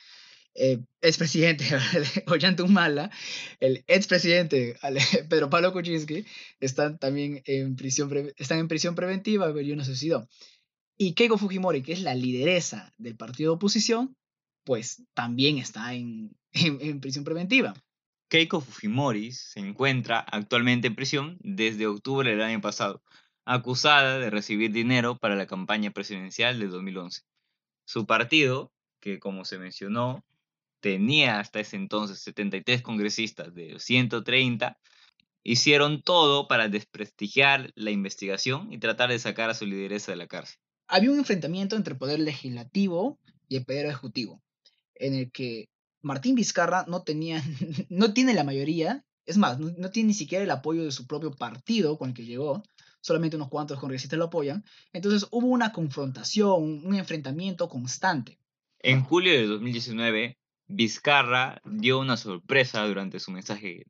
eh, 0.59 0.79
expresidente 1.01 1.65
Ollantumala, 2.27 3.11
el 3.59 3.83
expresidente 3.87 4.75
Pedro 5.29 5.49
Pablo 5.49 5.71
Kuczynski, 5.71 6.25
están 6.59 6.97
también 6.97 7.43
en 7.45 7.75
prisión, 7.75 8.11
están 8.37 8.57
en 8.57 8.67
prisión 8.67 8.95
preventiva, 8.95 9.53
pero 9.53 9.75
no 9.75 9.85
suicidó. 9.85 10.27
Y 10.97 11.13
Keiko 11.13 11.37
Fujimori, 11.37 11.83
que 11.83 11.93
es 11.93 12.01
la 12.01 12.15
lideresa 12.15 12.91
del 12.97 13.15
partido 13.15 13.51
de 13.51 13.55
oposición, 13.57 14.15
pues 14.63 15.03
también 15.13 15.59
está 15.59 15.93
en, 15.93 16.35
en 16.53 16.99
prisión 17.01 17.23
preventiva. 17.23 17.75
Keiko 18.29 18.59
Fujimori 18.59 19.31
se 19.31 19.59
encuentra 19.59 20.19
actualmente 20.19 20.87
en 20.87 20.95
prisión 20.95 21.37
desde 21.41 21.85
octubre 21.85 22.31
del 22.31 22.41
año 22.41 22.61
pasado, 22.61 23.03
acusada 23.47 24.19
de 24.19 24.29
recibir 24.29 24.71
dinero 24.71 25.17
para 25.17 25.35
la 25.35 25.47
campaña 25.47 25.91
presidencial 25.91 26.59
de 26.59 26.67
2011. 26.67 27.21
Su 27.85 28.05
partido 28.05 28.71
que 28.99 29.19
como 29.19 29.45
se 29.45 29.57
mencionó, 29.57 30.25
tenía 30.79 31.39
hasta 31.39 31.59
ese 31.59 31.75
entonces 31.75 32.19
73 32.19 32.81
congresistas 32.81 33.53
de 33.53 33.79
130, 33.79 34.77
hicieron 35.43 36.01
todo 36.01 36.47
para 36.47 36.67
desprestigiar 36.67 37.71
la 37.75 37.91
investigación 37.91 38.71
y 38.71 38.79
tratar 38.79 39.09
de 39.09 39.19
sacar 39.19 39.49
a 39.49 39.53
su 39.53 39.65
lideresa 39.65 40.11
de 40.11 40.17
la 40.17 40.27
cárcel. 40.27 40.57
Había 40.87 41.11
un 41.11 41.19
enfrentamiento 41.19 41.75
entre 41.75 41.93
el 41.93 41.99
poder 41.99 42.19
legislativo 42.19 43.19
y 43.47 43.57
el 43.57 43.65
poder 43.65 43.87
ejecutivo, 43.87 44.41
en 44.95 45.13
el 45.13 45.31
que 45.31 45.69
Martín 46.01 46.35
Vizcarra 46.35 46.85
no, 46.87 47.03
tenía, 47.03 47.41
no 47.89 48.13
tiene 48.13 48.33
la 48.33 48.43
mayoría, 48.43 49.03
es 49.25 49.37
más, 49.37 49.59
no, 49.59 49.71
no 49.77 49.89
tiene 49.89 50.07
ni 50.07 50.13
siquiera 50.13 50.43
el 50.43 50.51
apoyo 50.51 50.83
de 50.83 50.91
su 50.91 51.07
propio 51.07 51.31
partido 51.31 51.97
con 51.97 52.09
el 52.09 52.15
que 52.15 52.25
llegó, 52.25 52.63
solamente 53.01 53.35
unos 53.35 53.49
cuantos 53.49 53.79
congresistas 53.79 54.19
lo 54.19 54.25
apoyan, 54.25 54.63
entonces 54.93 55.27
hubo 55.31 55.47
una 55.47 55.71
confrontación, 55.71 56.85
un 56.85 56.95
enfrentamiento 56.95 57.69
constante. 57.69 58.39
En 58.79 59.03
julio 59.03 59.33
de 59.33 59.47
2019, 59.47 60.37
Vizcarra 60.67 61.61
dio 61.65 61.99
una 61.99 62.17
sorpresa 62.17 62.85
durante 62.85 63.19
su 63.19 63.31
mensaje 63.31 63.85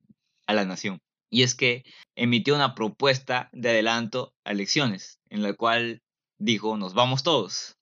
a 0.45 0.53
la 0.53 0.65
nación, 0.65 0.99
y 1.29 1.43
es 1.43 1.55
que 1.55 1.83
emitió 2.15 2.55
una 2.55 2.75
propuesta 2.75 3.49
de 3.51 3.69
adelanto 3.69 4.33
a 4.43 4.51
elecciones, 4.51 5.19
en 5.29 5.43
la 5.43 5.53
cual 5.53 6.01
dijo, 6.37 6.77
nos 6.77 6.93
vamos 6.93 7.23
todos. 7.23 7.75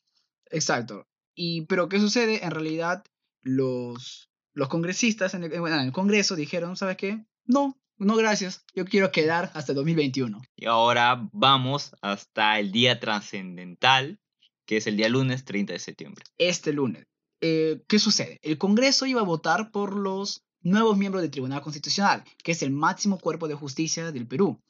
Exacto. 0.49 1.07
Y, 1.35 1.65
pero 1.65 1.89
¿qué 1.89 1.99
sucede? 1.99 2.43
En 2.43 2.51
realidad, 2.51 3.03
los, 3.41 4.29
los 4.53 4.69
congresistas 4.69 5.33
en 5.33 5.43
el, 5.43 5.53
en 5.53 5.67
el 5.67 5.91
Congreso 5.91 6.35
dijeron, 6.35 6.75
¿sabes 6.77 6.97
qué? 6.97 7.25
No, 7.45 7.77
no 7.97 8.15
gracias, 8.15 8.65
yo 8.75 8.85
quiero 8.85 9.11
quedar 9.11 9.51
hasta 9.53 9.73
2021. 9.73 10.41
Y 10.55 10.65
ahora 10.65 11.29
vamos 11.31 11.95
hasta 12.01 12.59
el 12.59 12.71
día 12.71 12.99
trascendental, 12.99 14.19
que 14.65 14.77
es 14.77 14.87
el 14.87 14.97
día 14.97 15.09
lunes 15.09 15.45
30 15.45 15.73
de 15.73 15.79
septiembre. 15.79 16.25
Este 16.37 16.73
lunes. 16.73 17.07
Eh, 17.41 17.83
¿Qué 17.87 17.99
sucede? 17.99 18.39
El 18.41 18.57
Congreso 18.57 19.05
iba 19.05 19.21
a 19.21 19.25
votar 19.25 19.71
por 19.71 19.95
los 19.95 20.45
nuevos 20.61 20.97
miembros 20.97 21.21
del 21.21 21.31
Tribunal 21.31 21.61
Constitucional, 21.61 22.23
que 22.43 22.51
es 22.51 22.61
el 22.63 22.71
máximo 22.71 23.19
cuerpo 23.19 23.47
de 23.47 23.55
justicia 23.55 24.11
del 24.11 24.27
Perú. 24.27 24.61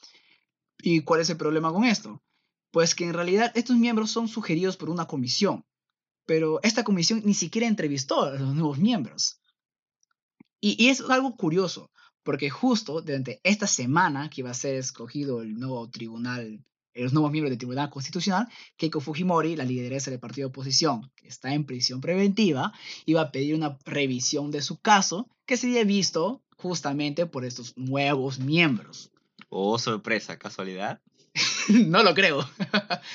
¿Y 0.79 1.01
cuál 1.01 1.21
es 1.21 1.29
el 1.29 1.37
problema 1.37 1.71
con 1.71 1.85
esto? 1.85 2.21
Pues 2.71 2.93
que 2.93 3.05
en 3.05 3.13
realidad 3.13 3.51
estos 3.55 3.77
miembros 3.77 4.11
son 4.11 4.27
sugeridos 4.27 4.77
por 4.77 4.89
una 4.89 5.05
comisión, 5.07 5.65
pero 6.25 6.59
esta 6.63 6.83
comisión 6.83 7.21
ni 7.23 7.33
siquiera 7.33 7.67
entrevistó 7.67 8.23
a 8.23 8.31
los 8.31 8.53
nuevos 8.53 8.77
miembros. 8.77 9.39
Y, 10.59 10.75
y 10.83 10.89
es 10.89 11.01
algo 11.01 11.35
curioso, 11.37 11.91
porque 12.25 12.49
justo 12.49 13.01
durante 13.01 13.39
esta 13.43 13.67
semana 13.67 14.29
que 14.29 14.41
iba 14.41 14.49
a 14.49 14.55
ser 14.55 14.75
escogido 14.75 15.43
el 15.43 15.59
nuevo 15.59 15.87
tribunal, 15.89 16.59
los 16.95 17.13
nuevos 17.13 17.31
miembros 17.31 17.51
del 17.51 17.59
Tribunal 17.59 17.91
Constitucional, 17.91 18.47
Keiko 18.77 18.99
Fujimori, 18.99 19.55
la 19.55 19.63
lideresa 19.63 20.09
del 20.09 20.19
partido 20.19 20.47
de 20.47 20.49
oposición, 20.49 21.11
que 21.15 21.27
está 21.27 21.53
en 21.53 21.65
prisión 21.65 22.01
preventiva, 22.01 22.73
iba 23.05 23.21
a 23.21 23.31
pedir 23.31 23.53
una 23.53 23.77
revisión 23.85 24.49
de 24.49 24.63
su 24.63 24.79
caso 24.81 25.29
que 25.45 25.55
sería 25.55 25.83
visto 25.83 26.41
justamente 26.57 27.27
por 27.27 27.45
estos 27.45 27.77
nuevos 27.77 28.39
miembros. 28.39 29.11
Oh, 29.49 29.77
sorpresa, 29.77 30.39
casualidad. 30.39 31.01
no 31.69 32.01
lo 32.01 32.15
creo. 32.15 32.49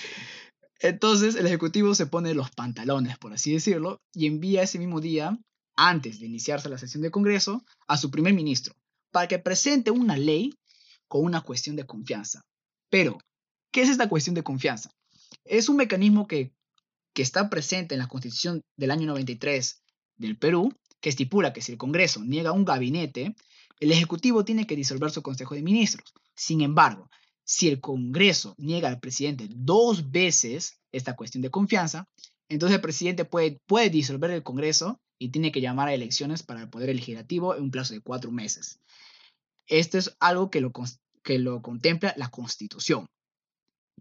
Entonces 0.78 1.34
el 1.34 1.46
Ejecutivo 1.46 1.96
se 1.96 2.06
pone 2.06 2.32
los 2.32 2.52
pantalones, 2.52 3.18
por 3.18 3.32
así 3.32 3.52
decirlo, 3.52 4.00
y 4.14 4.26
envía 4.26 4.62
ese 4.62 4.78
mismo 4.78 5.00
día, 5.00 5.36
antes 5.74 6.20
de 6.20 6.26
iniciarse 6.26 6.68
la 6.68 6.78
sesión 6.78 7.02
de 7.02 7.10
Congreso, 7.10 7.64
a 7.88 7.96
su 7.96 8.12
primer 8.12 8.34
ministro, 8.34 8.76
para 9.10 9.28
que 9.28 9.38
presente 9.38 9.90
una 9.90 10.16
ley 10.16 10.54
con 11.08 11.24
una 11.24 11.40
cuestión 11.40 11.76
de 11.76 11.86
confianza. 11.86 12.42
Pero, 12.88 13.18
¿qué 13.72 13.82
es 13.82 13.88
esta 13.88 14.08
cuestión 14.08 14.34
de 14.34 14.42
confianza? 14.42 14.90
Es 15.44 15.68
un 15.68 15.76
mecanismo 15.76 16.26
que, 16.26 16.52
que 17.12 17.22
está 17.22 17.50
presente 17.50 17.94
en 17.94 18.00
la 18.00 18.08
Constitución 18.08 18.62
del 18.76 18.90
año 18.90 19.06
93 19.06 19.82
del 20.16 20.38
Perú, 20.38 20.72
que 21.00 21.08
estipula 21.08 21.52
que 21.52 21.62
si 21.62 21.72
el 21.72 21.78
Congreso 21.78 22.22
niega 22.24 22.52
un 22.52 22.64
gabinete, 22.64 23.34
el 23.80 23.92
Ejecutivo 23.92 24.44
tiene 24.44 24.66
que 24.66 24.76
disolver 24.76 25.10
su 25.10 25.22
Consejo 25.22 25.54
de 25.54 25.62
Ministros. 25.62 26.12
Sin 26.34 26.60
embargo, 26.60 27.08
si 27.44 27.68
el 27.68 27.80
Congreso 27.80 28.54
niega 28.58 28.88
al 28.88 29.00
presidente 29.00 29.48
dos 29.50 30.10
veces 30.10 30.78
esta 30.92 31.16
cuestión 31.16 31.42
de 31.42 31.50
confianza, 31.50 32.06
entonces 32.48 32.76
el 32.76 32.82
presidente 32.82 33.24
puede, 33.24 33.58
puede 33.66 33.90
disolver 33.90 34.30
el 34.30 34.42
Congreso 34.42 35.00
y 35.20 35.28
tiene 35.28 35.52
que 35.52 35.60
llamar 35.60 35.88
a 35.88 35.94
elecciones 35.94 36.42
para 36.42 36.62
el 36.62 36.70
Poder 36.70 36.96
Legislativo 36.96 37.54
en 37.54 37.64
un 37.64 37.70
plazo 37.70 37.92
de 37.92 38.00
cuatro 38.00 38.32
meses. 38.32 38.80
Esto 39.66 39.98
es 39.98 40.16
algo 40.18 40.50
que 40.50 40.62
lo, 40.62 40.72
que 41.22 41.38
lo 41.38 41.60
contempla 41.60 42.14
la 42.16 42.30
Constitución. 42.30 43.06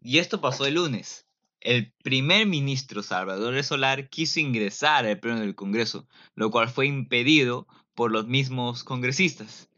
Y 0.01 0.19
esto 0.19 0.39
pasó 0.39 0.65
el 0.65 0.75
lunes. 0.75 1.27
El 1.59 1.91
primer 2.03 2.47
ministro 2.47 3.03
Salvador 3.03 3.61
Solar 3.65 4.09
quiso 4.09 4.39
ingresar 4.39 5.05
al 5.05 5.19
pleno 5.19 5.41
del 5.41 5.55
Congreso, 5.55 6.07
lo 6.35 6.51
cual 6.51 6.69
fue 6.69 6.87
impedido 6.87 7.67
por 7.95 8.11
los 8.11 8.25
mismos 8.25 8.85
congresistas. 8.85 9.69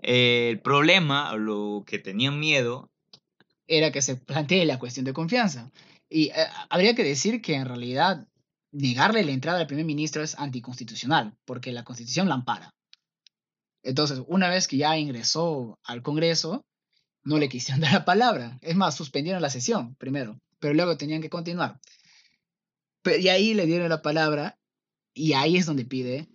El 0.00 0.58
problema, 0.60 1.36
lo 1.36 1.84
que 1.86 1.98
tenían 1.98 2.40
miedo, 2.40 2.90
era 3.66 3.92
que 3.92 4.00
se 4.00 4.16
plantee 4.16 4.64
la 4.64 4.78
cuestión 4.78 5.04
de 5.04 5.12
confianza. 5.12 5.70
Y 6.08 6.30
eh, 6.30 6.46
habría 6.70 6.94
que 6.94 7.04
decir 7.04 7.42
que 7.42 7.56
en 7.56 7.66
realidad 7.66 8.26
negarle 8.72 9.22
la 9.24 9.32
entrada 9.32 9.60
al 9.60 9.66
primer 9.66 9.84
ministro 9.84 10.22
es 10.22 10.38
anticonstitucional, 10.38 11.34
porque 11.44 11.72
la 11.72 11.84
constitución 11.84 12.28
la 12.28 12.34
ampara. 12.34 12.74
Entonces, 13.82 14.22
una 14.26 14.48
vez 14.48 14.68
que 14.68 14.78
ya 14.78 14.96
ingresó 14.98 15.78
al 15.84 16.02
Congreso, 16.02 16.64
no 17.24 17.38
le 17.38 17.48
quisieron 17.48 17.80
dar 17.82 17.92
la 17.92 18.04
palabra. 18.04 18.58
Es 18.62 18.76
más, 18.76 18.96
suspendieron 18.96 19.42
la 19.42 19.50
sesión 19.50 19.94
primero, 19.96 20.38
pero 20.58 20.74
luego 20.74 20.96
tenían 20.96 21.22
que 21.22 21.30
continuar. 21.30 21.78
Pero, 23.02 23.18
y 23.18 23.28
ahí 23.28 23.54
le 23.54 23.66
dieron 23.66 23.88
la 23.88 24.02
palabra 24.02 24.58
y 25.14 25.34
ahí 25.34 25.56
es 25.56 25.66
donde 25.66 25.84
pide 25.84 26.28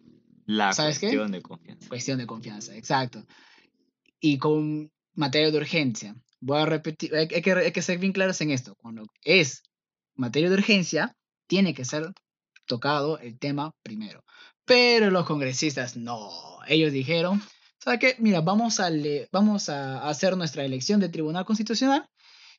la 0.45 0.73
¿Sabes 0.73 0.99
qué? 0.99 1.07
cuestión 1.07 1.31
de 1.31 1.41
confianza. 1.41 1.89
cuestión 1.89 2.17
de 2.19 2.27
confianza, 2.27 2.75
exacto. 2.75 3.25
Y 4.19 4.37
con 4.37 4.91
materia 5.13 5.51
de 5.51 5.57
urgencia. 5.57 6.15
Voy 6.39 6.59
a 6.59 6.65
repetir, 6.65 7.15
hay 7.15 7.27
que, 7.27 7.51
hay 7.51 7.71
que 7.71 7.81
ser 7.81 7.97
bien 7.97 8.13
claros 8.13 8.39
en 8.41 8.51
esto. 8.51 8.75
Cuando 8.75 9.05
es 9.23 9.63
materia 10.15 10.49
de 10.49 10.55
urgencia, 10.55 11.15
tiene 11.47 11.73
que 11.73 11.85
ser 11.85 12.13
tocado 12.67 13.17
el 13.19 13.39
tema 13.39 13.73
primero. 13.81 14.23
Pero 14.65 15.09
los 15.09 15.25
congresistas 15.25 15.97
no. 15.97 16.29
Ellos 16.67 16.91
dijeron, 16.91 17.41
¿sabe 17.79 17.99
qué? 17.99 18.15
Mira, 18.19 18.41
vamos 18.41 18.79
a, 18.79 18.89
le- 18.89 19.27
vamos 19.31 19.69
a 19.69 20.07
hacer 20.07 20.37
nuestra 20.37 20.63
elección 20.65 20.99
de 20.99 21.09
Tribunal 21.09 21.45
Constitucional 21.45 22.07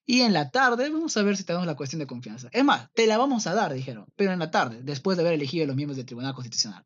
y 0.07 0.23
en 0.23 0.33
la 0.33 0.51
tarde 0.51 0.89
vamos 0.91 1.17
a 1.17 1.23
ver 1.23 1.37
si 1.37 1.45
tenemos 1.45 1.67
la 1.67 1.77
cuestión 1.77 2.01
de 2.01 2.07
confianza. 2.07 2.49
Es 2.53 2.65
más, 2.65 2.89
te 2.95 3.07
la 3.07 3.19
vamos 3.19 3.47
a 3.47 3.55
dar, 3.55 3.73
dijeron, 3.75 4.07
pero 4.17 4.33
en 4.33 4.39
la 4.39 4.51
tarde, 4.51 4.81
después 4.83 5.17
de 5.17 5.23
haber 5.23 5.35
elegido 5.35 5.67
los 5.67 5.77
miembros 5.77 5.97
del 5.99 6.07
Tribunal 6.07 6.35
Constitucional. 6.35 6.83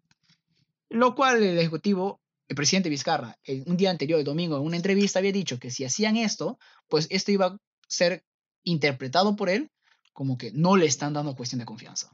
Lo 0.91 1.15
cual 1.15 1.43
el 1.43 1.57
Ejecutivo, 1.59 2.21
el 2.49 2.57
presidente 2.57 2.89
Vizcarra, 2.91 3.39
un 3.67 3.77
día 3.77 3.91
anterior, 3.91 4.19
el 4.19 4.25
domingo, 4.27 4.57
en 4.57 4.63
una 4.65 4.77
entrevista 4.77 5.21
había 5.21 5.33
dicho 5.33 5.59
que 5.59 5.71
si 5.71 5.85
hacían 5.85 6.17
esto, 6.17 6.59
pues 6.89 7.07
esto 7.11 7.31
iba 7.31 7.47
a 7.47 7.57
ser 7.89 8.25
interpretado 8.65 9.37
por 9.37 9.49
él 9.49 9.71
como 10.13 10.37
que 10.37 10.51
no 10.53 10.77
le 10.77 10.87
están 10.87 11.15
dando 11.15 11.35
cuestión 11.35 11.61
de 11.61 11.65
confianza. 11.65 12.11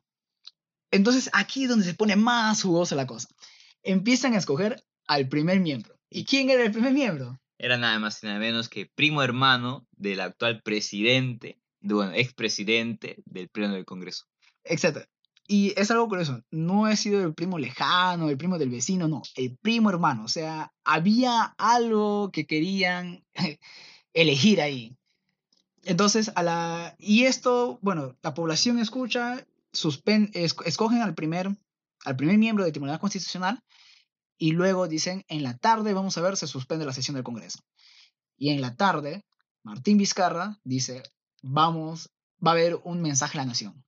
Entonces 0.90 1.30
aquí 1.32 1.64
es 1.64 1.68
donde 1.68 1.84
se 1.84 1.94
pone 1.94 2.16
más 2.16 2.62
jugosa 2.62 2.94
la 2.94 3.06
cosa. 3.06 3.28
Empiezan 3.82 4.34
a 4.34 4.38
escoger 4.38 4.84
al 5.06 5.28
primer 5.28 5.60
miembro. 5.60 5.94
¿Y 6.10 6.24
quién 6.24 6.50
era 6.50 6.64
el 6.64 6.72
primer 6.72 6.92
miembro? 6.92 7.38
Era 7.58 7.76
nada 7.76 7.98
más 7.98 8.22
y 8.22 8.26
nada 8.26 8.38
menos 8.38 8.68
que 8.68 8.86
primo 8.86 9.22
hermano 9.22 9.86
del 9.96 10.20
actual 10.20 10.62
presidente, 10.62 11.58
de, 11.80 11.94
bueno, 11.94 12.12
expresidente 12.12 13.16
del 13.26 13.48
Pleno 13.48 13.74
del 13.74 13.84
Congreso. 13.84 14.24
Exacto. 14.64 15.02
Y 15.50 15.72
es 15.80 15.90
algo 15.90 16.08
curioso. 16.08 16.42
No 16.50 16.84
ha 16.84 16.94
sido 16.94 17.24
el 17.24 17.34
primo 17.34 17.58
lejano, 17.58 18.28
el 18.28 18.36
primo 18.36 18.58
del 18.58 18.68
vecino, 18.68 19.08
no. 19.08 19.22
El 19.34 19.56
primo 19.56 19.90
hermano. 19.90 20.24
O 20.24 20.28
sea, 20.28 20.72
había 20.84 21.54
algo 21.56 22.30
que 22.30 22.46
querían 22.46 23.24
elegir 24.12 24.60
ahí. 24.60 24.94
Entonces, 25.84 26.30
a 26.34 26.42
la... 26.42 26.94
Y 26.98 27.24
esto, 27.24 27.78
bueno, 27.80 28.14
la 28.22 28.34
población 28.34 28.78
escucha, 28.78 29.46
suspen... 29.78 30.30
es- 30.34 30.56
escogen 30.64 31.02
al 31.02 31.14
primer, 31.14 31.48
al 32.04 32.16
primer 32.16 32.38
miembro 32.38 32.64
del 32.64 32.72
Tribunal 32.72 32.98
Constitucional 32.98 33.60
y 34.36 34.52
luego 34.52 34.86
dicen, 34.88 35.24
en 35.28 35.42
la 35.42 35.56
tarde 35.56 35.92
vamos 35.94 36.16
a 36.18 36.20
ver, 36.20 36.36
se 36.36 36.46
suspende 36.46 36.84
la 36.86 36.92
sesión 36.92 37.14
del 37.14 37.24
Congreso. 37.24 37.60
Y 38.36 38.50
en 38.50 38.60
la 38.60 38.76
tarde, 38.76 39.24
Martín 39.64 39.98
Vizcarra 39.98 40.58
dice, 40.64 41.02
vamos, 41.42 42.10
va 42.44 42.52
a 42.52 42.54
haber 42.54 42.76
un 42.84 43.02
mensaje 43.02 43.36
a 43.38 43.42
la 43.42 43.46
nación. 43.48 43.84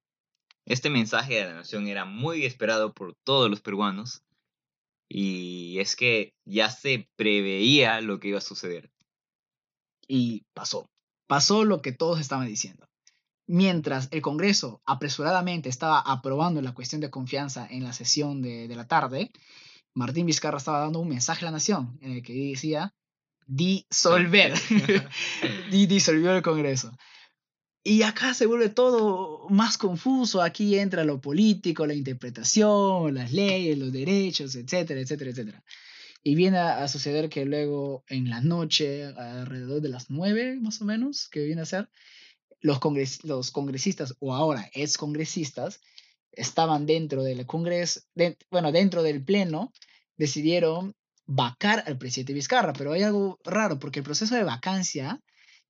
Este 0.67 0.91
mensaje 0.91 1.35
de 1.37 1.45
la 1.45 1.55
nación 1.55 1.87
era 1.89 2.05
muy 2.05 2.45
esperado 2.45 2.93
por 2.93 3.15
todos 3.25 3.49
los 3.51 3.61
peruanos 3.61 4.23
y 5.09 5.79
es 5.81 5.97
que 5.97 6.35
ya 6.45 6.71
se 6.71 7.09
preveía 7.17 8.01
lo 8.01 8.21
que 8.21 8.29
iba 8.29 8.39
a 8.39 8.43
suceder. 8.43 8.91
Y 10.07 10.45
pasó. 10.53 10.91
Pasó 11.29 11.65
lo 11.65 11.81
que 11.81 11.93
todos 11.93 12.21
estaban 12.21 12.47
diciendo. 12.49 12.87
Mientras 13.53 14.07
el 14.13 14.23
Congreso 14.23 14.81
apresuradamente 14.87 15.69
estaba 15.69 15.99
aprobando 15.99 16.63
la 16.63 16.73
cuestión 16.73 17.01
de 17.01 17.11
confianza 17.11 17.67
en 17.69 17.83
la 17.83 17.93
sesión 17.93 18.43
de, 18.43 18.69
de 18.69 18.77
la 18.77 18.87
tarde, 18.87 19.33
Martín 19.93 20.27
Vizcarra 20.27 20.59
estaba 20.59 20.79
dando 20.79 21.01
un 21.01 21.09
mensaje 21.09 21.45
a 21.45 21.47
la 21.47 21.51
nación 21.51 21.99
en 22.01 22.13
el 22.13 22.23
que 22.23 22.33
decía 22.33 22.95
disolver. 23.49 24.55
y 25.73 25.87
disolvió 25.87 26.33
el 26.37 26.43
Congreso. 26.43 26.97
Y 27.83 28.03
acá 28.03 28.35
se 28.35 28.47
vuelve 28.47 28.69
todo 28.69 29.49
más 29.49 29.79
confuso. 29.79 30.43
Aquí 30.43 30.79
entra 30.79 31.03
lo 31.03 31.21
político, 31.21 31.89
la 31.89 31.95
interpretación, 31.95 33.15
las 33.15 33.33
leyes, 33.33 33.77
los 33.77 33.91
derechos, 33.91 34.55
etcétera, 34.55 35.01
etcétera, 35.01 35.33
etcétera. 35.33 35.65
Y 36.23 36.37
viene 36.37 36.59
a, 36.59 36.87
suceder 36.87 37.29
que 37.29 37.45
luego 37.47 38.05
en 38.07 38.31
la 38.31 38.43
noche, 38.43 39.07
alrededor 39.07 39.81
de 39.81 39.89
las 39.89 40.09
nueve 40.09 40.57
más 40.61 40.81
o 40.83 40.85
menos, 40.85 41.29
que 41.29 41.43
viene 41.43 41.63
a 41.63 41.67
ser, 41.67 41.89
los, 42.61 42.81
los 43.25 43.51
congresistas, 43.51 44.15
o 44.21 44.35
ahora 44.35 44.71
ex 44.73 44.97
congresistas, 44.97 45.81
estaban 46.33 46.87
dentro 46.87 47.23
del 47.23 47.45
Congreso, 47.47 48.01
bueno, 48.51 48.73
dentro 48.73 49.03
del 49.03 49.25
Pleno, 49.25 49.73
decidieron 50.17 50.95
vacar 51.27 51.85
al 51.87 51.99
presidente 51.99 52.33
Vizcarra. 52.33 52.73
Pero 52.73 52.93
hay 52.93 53.03
algo 53.03 53.39
raro, 53.45 53.79
porque 53.79 54.01
el 54.01 54.05
proceso 54.05 54.35
de 54.35 54.45
vacancia 54.45 55.21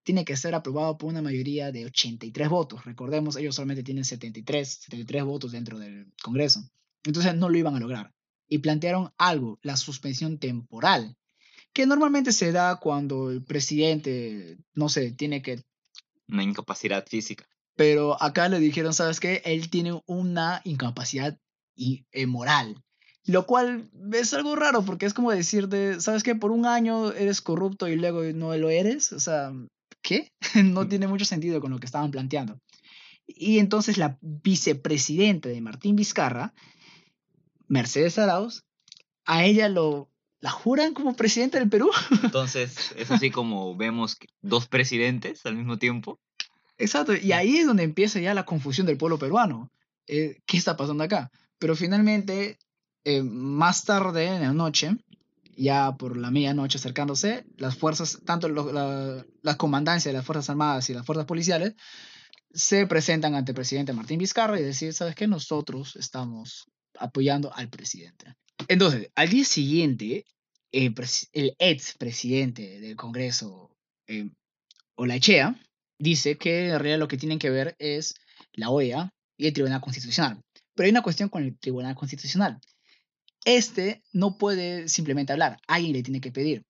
tiene 0.03 0.25
que 0.25 0.37
ser 0.37 0.55
aprobado 0.55 0.97
por 0.97 1.11
una 1.11 1.23
mayoría 1.23 1.71
de 1.73 1.87
83 1.87 2.49
votos. 2.49 2.85
Recordemos, 2.85 3.37
ellos 3.37 3.55
solamente 3.55 3.83
tienen 3.83 4.05
73, 4.05 4.81
73 4.83 5.25
votos 5.25 5.53
dentro 5.53 5.79
del 5.79 6.13
Congreso. 6.23 6.63
Entonces 7.05 7.35
no 7.35 7.49
lo 7.49 7.59
iban 7.59 7.77
a 7.77 7.81
lograr. 7.81 8.13
Y 8.49 8.59
plantearon 8.59 9.13
algo, 9.19 9.59
la 9.63 9.77
suspensión 9.77 10.39
temporal, 10.39 11.17
que 11.73 11.87
normalmente 11.87 12.33
se 12.33 12.51
da 12.51 12.77
cuando 12.81 13.31
el 13.31 13.45
presidente, 13.45 14.59
no 14.75 14.89
sé, 14.89 15.13
tiene 15.13 15.43
que... 15.43 15.63
Una 16.31 16.43
incapacidad 16.43 17.07
física. 17.07 17.47
Pero 17.77 18.23
acá 18.23 18.49
le 18.49 18.59
dijeron, 18.59 18.93
¿sabes 18.93 19.21
qué? 19.21 19.43
Él 19.45 19.71
tiene 19.71 20.01
una 20.07 20.61
incapacidad 20.65 21.39
y, 21.75 22.05
eh, 22.13 22.27
moral. 22.27 22.83
Lo 23.25 23.47
cual 23.47 23.91
es 24.13 24.35
algo 24.35 24.57
raro 24.57 24.85
porque 24.85 25.07
es 25.07 25.15
como 25.15 25.31
decirte, 25.31 26.01
¿sabes 26.01 26.23
qué? 26.23 26.35
Por 26.35 26.51
un 26.51 26.67
año 26.67 27.13
eres 27.13 27.41
corrupto 27.41 27.89
y 27.89 27.97
luego 27.97 28.23
no 28.35 28.57
lo 28.57 28.71
eres. 28.71 29.13
O 29.13 29.21
sea, 29.21 29.53
¿qué? 30.03 30.33
no 30.65 30.85
mm. 30.85 30.89
tiene 30.89 31.07
mucho 31.07 31.25
sentido 31.25 31.61
con 31.61 31.71
lo 31.71 31.79
que 31.79 31.87
estaban 31.87 32.11
planteando. 32.11 32.59
Y 33.27 33.59
entonces 33.59 33.97
la 33.97 34.19
vicepresidenta 34.21 35.49
de 35.49 35.61
Martín 35.61 35.97
Vizcarra, 35.97 36.53
Mercedes 37.69 38.19
Arauz, 38.19 38.65
a 39.25 39.45
ella 39.45 39.69
lo 39.69 40.10
la 40.41 40.51
juran 40.51 40.95
como 40.95 41.15
presidente 41.15 41.59
del 41.59 41.69
Perú. 41.69 41.91
Entonces, 42.23 42.93
es 42.97 43.11
así 43.11 43.31
como 43.31 43.77
vemos 43.77 44.17
dos 44.41 44.67
presidentes 44.67 45.45
al 45.47 45.57
mismo 45.57 45.79
tiempo. 45.79 46.19
Exacto, 46.79 47.15
y 47.15 47.33
ahí 47.33 47.59
es 47.59 47.67
donde 47.67 47.83
empieza 47.83 48.21
ya 48.21 48.33
la 48.33 48.47
confusión 48.47 48.87
del 48.87 48.97
pueblo 48.97 49.19
peruano. 49.19 49.71
Eh, 50.07 50.41
¿Qué 50.47 50.57
está 50.57 50.77
pasando 50.77 51.05
acá? 51.05 51.31
Pero 51.59 51.77
finalmente, 51.77 52.59
eh, 53.05 53.23
más 53.23 53.85
tarde 53.85 54.27
en 54.27 54.41
la 54.41 54.53
noche, 54.55 54.97
ya 55.57 55.95
por 55.97 56.17
la 56.17 56.31
medianoche 56.31 56.79
acercándose, 56.79 57.45
las 57.59 57.77
fuerzas, 57.77 58.21
tanto 58.25 58.49
la, 58.49 59.25
la 59.43 59.57
comandancia 59.59 60.11
de 60.11 60.17
las 60.17 60.25
Fuerzas 60.25 60.49
Armadas 60.49 60.89
y 60.89 60.95
las 60.95 61.05
Fuerzas 61.05 61.27
Policiales, 61.27 61.75
se 62.53 62.87
presentan 62.87 63.35
ante 63.35 63.53
el 63.53 63.57
presidente 63.57 63.93
Martín 63.93 64.19
Vizcarra 64.19 64.59
y 64.59 64.63
decir, 64.63 64.95
¿sabes 64.95 65.15
qué? 65.15 65.27
Nosotros 65.27 65.97
estamos 65.97 66.71
apoyando 66.99 67.55
al 67.55 67.69
presidente. 67.69 68.35
Entonces, 68.71 69.11
al 69.17 69.29
día 69.31 69.45
siguiente, 69.45 70.25
el, 70.71 70.95
ex 71.59 71.95
presidente 71.99 72.79
del 72.79 72.95
Congreso, 72.95 73.77
eh, 74.07 74.31
Olachea, 74.95 75.61
dice 75.99 76.39
que 76.39 76.67
en 76.67 76.79
realidad 76.79 77.01
lo 77.01 77.09
que 77.09 77.17
tienen 77.17 77.41
que 77.41 77.51
ver 77.51 77.75
es 77.81 78.15
la 78.53 78.71
OEA 78.71 79.13
y 79.37 79.49
el 79.49 79.53
Tribunal 79.55 79.81
Constitucional. 79.81 80.41
Pero 80.77 80.85
hay 80.85 80.93
una 80.93 81.03
cuestión 81.03 81.29
con 81.29 81.43
el 81.43 81.59
Tribunal 81.59 81.97
Constitucional. 81.97 82.61
Este 83.45 84.05
no 84.13 84.39
puede 84.39 84.89
simplemente 84.89 85.33
hablar, 85.33 85.59
alguien 85.67 85.95
le 85.95 86.05
tiene 86.05 86.21
que 86.21 86.31
pedir. 86.31 86.63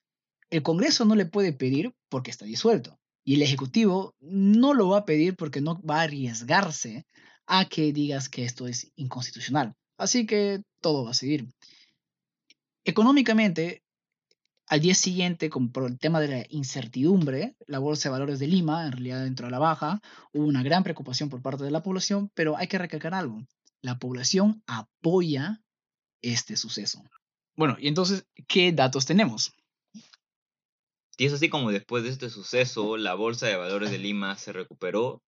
El 0.49 0.63
Congreso 0.63 1.05
no 1.05 1.15
le 1.15 1.27
puede 1.27 1.53
pedir 1.53 1.93
porque 2.09 2.31
está 2.31 2.47
disuelto. 2.47 2.99
Y 3.27 3.35
el 3.35 3.43
Ejecutivo 3.43 4.15
no 4.21 4.73
lo 4.73 4.89
va 4.89 5.01
a 5.01 5.05
pedir 5.05 5.37
porque 5.37 5.61
no 5.61 5.79
va 5.83 6.01
a 6.01 6.05
arriesgarse 6.05 7.05
a 7.45 7.69
que 7.69 7.93
digas 7.93 8.31
que 8.31 8.47
esto 8.47 8.67
es 8.67 8.91
inconstitucional. 8.97 9.75
Así 9.99 10.25
que 10.25 10.63
todo 10.81 11.05
va 11.05 11.11
a 11.11 11.15
seguir. 11.15 11.47
Económicamente, 12.85 13.83
al 14.67 14.81
día 14.81 14.95
siguiente, 14.95 15.51
como 15.51 15.71
por 15.73 15.87
el 15.91 15.99
tema 15.99 16.21
de 16.21 16.29
la 16.29 16.47
incertidumbre, 16.49 17.57
la 17.67 17.79
Bolsa 17.79 18.09
de 18.09 18.13
Valores 18.13 18.39
de 18.39 18.47
Lima 18.47 18.87
en 18.87 18.93
realidad 18.93 19.27
entró 19.27 19.49
a 19.49 19.51
la 19.51 19.59
baja, 19.59 20.01
hubo 20.33 20.47
una 20.47 20.63
gran 20.63 20.83
preocupación 20.83 21.29
por 21.29 21.43
parte 21.43 21.65
de 21.65 21.71
la 21.71 21.83
población, 21.83 22.31
pero 22.35 22.57
hay 22.57 22.69
que 22.69 22.79
recalcar 22.79 23.15
algo, 23.15 23.45
la 23.83 23.99
población 23.99 24.63
apoya 24.67 25.63
este 26.23 26.57
suceso. 26.57 27.03
Bueno, 27.57 27.77
y 27.79 27.89
entonces, 27.89 28.27
¿qué 28.47 28.73
datos 28.73 29.07
tenemos? 29.07 29.55
Y 31.17 31.27
es 31.27 31.33
así 31.35 31.51
como 31.51 31.71
después 31.71 32.05
de 32.05 32.11
este 32.11 32.31
suceso, 32.31 32.97
la 32.97 33.15
Bolsa 33.15 33.47
de 33.47 33.57
Valores 33.57 33.91
de 33.91 33.99
Lima 33.99 34.37
se 34.37 34.53
recuperó, 34.53 35.23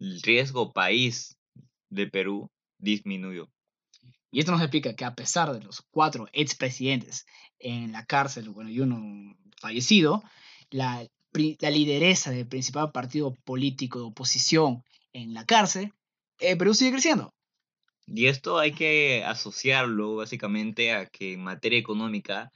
el 0.00 0.20
riesgo 0.22 0.72
país 0.72 1.36
de 1.90 2.08
Perú 2.08 2.50
disminuyó. 2.78 3.48
Y 4.30 4.40
esto 4.40 4.52
nos 4.52 4.60
explica 4.60 4.94
que 4.94 5.04
a 5.04 5.14
pesar 5.14 5.52
de 5.52 5.60
los 5.60 5.82
cuatro 5.90 6.28
expresidentes 6.32 7.26
en 7.58 7.92
la 7.92 8.04
cárcel, 8.04 8.50
bueno, 8.50 8.70
y 8.70 8.80
uno 8.80 9.36
fallecido, 9.60 10.22
la, 10.70 11.06
la 11.32 11.70
lideresa 11.70 12.30
del 12.30 12.46
principal 12.46 12.92
partido 12.92 13.34
político 13.44 13.98
de 13.98 14.04
oposición 14.06 14.84
en 15.12 15.32
la 15.32 15.46
cárcel, 15.46 15.92
eh, 16.40 16.56
Perú 16.56 16.74
sigue 16.74 16.92
creciendo. 16.92 17.34
Y 18.06 18.26
esto 18.26 18.58
hay 18.58 18.72
que 18.72 19.24
asociarlo 19.24 20.16
básicamente 20.16 20.92
a 20.92 21.06
que 21.06 21.34
en 21.34 21.42
materia 21.42 21.78
económica 21.78 22.50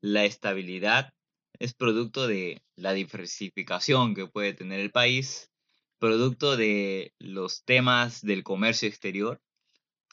la 0.00 0.24
estabilidad 0.24 1.12
es 1.58 1.74
producto 1.74 2.26
de 2.26 2.62
la 2.76 2.92
diversificación 2.92 4.14
que 4.14 4.26
puede 4.26 4.52
tener 4.52 4.80
el 4.80 4.90
país, 4.90 5.50
producto 5.98 6.56
de 6.56 7.12
los 7.18 7.64
temas 7.64 8.20
del 8.22 8.42
comercio 8.42 8.88
exterior 8.88 9.40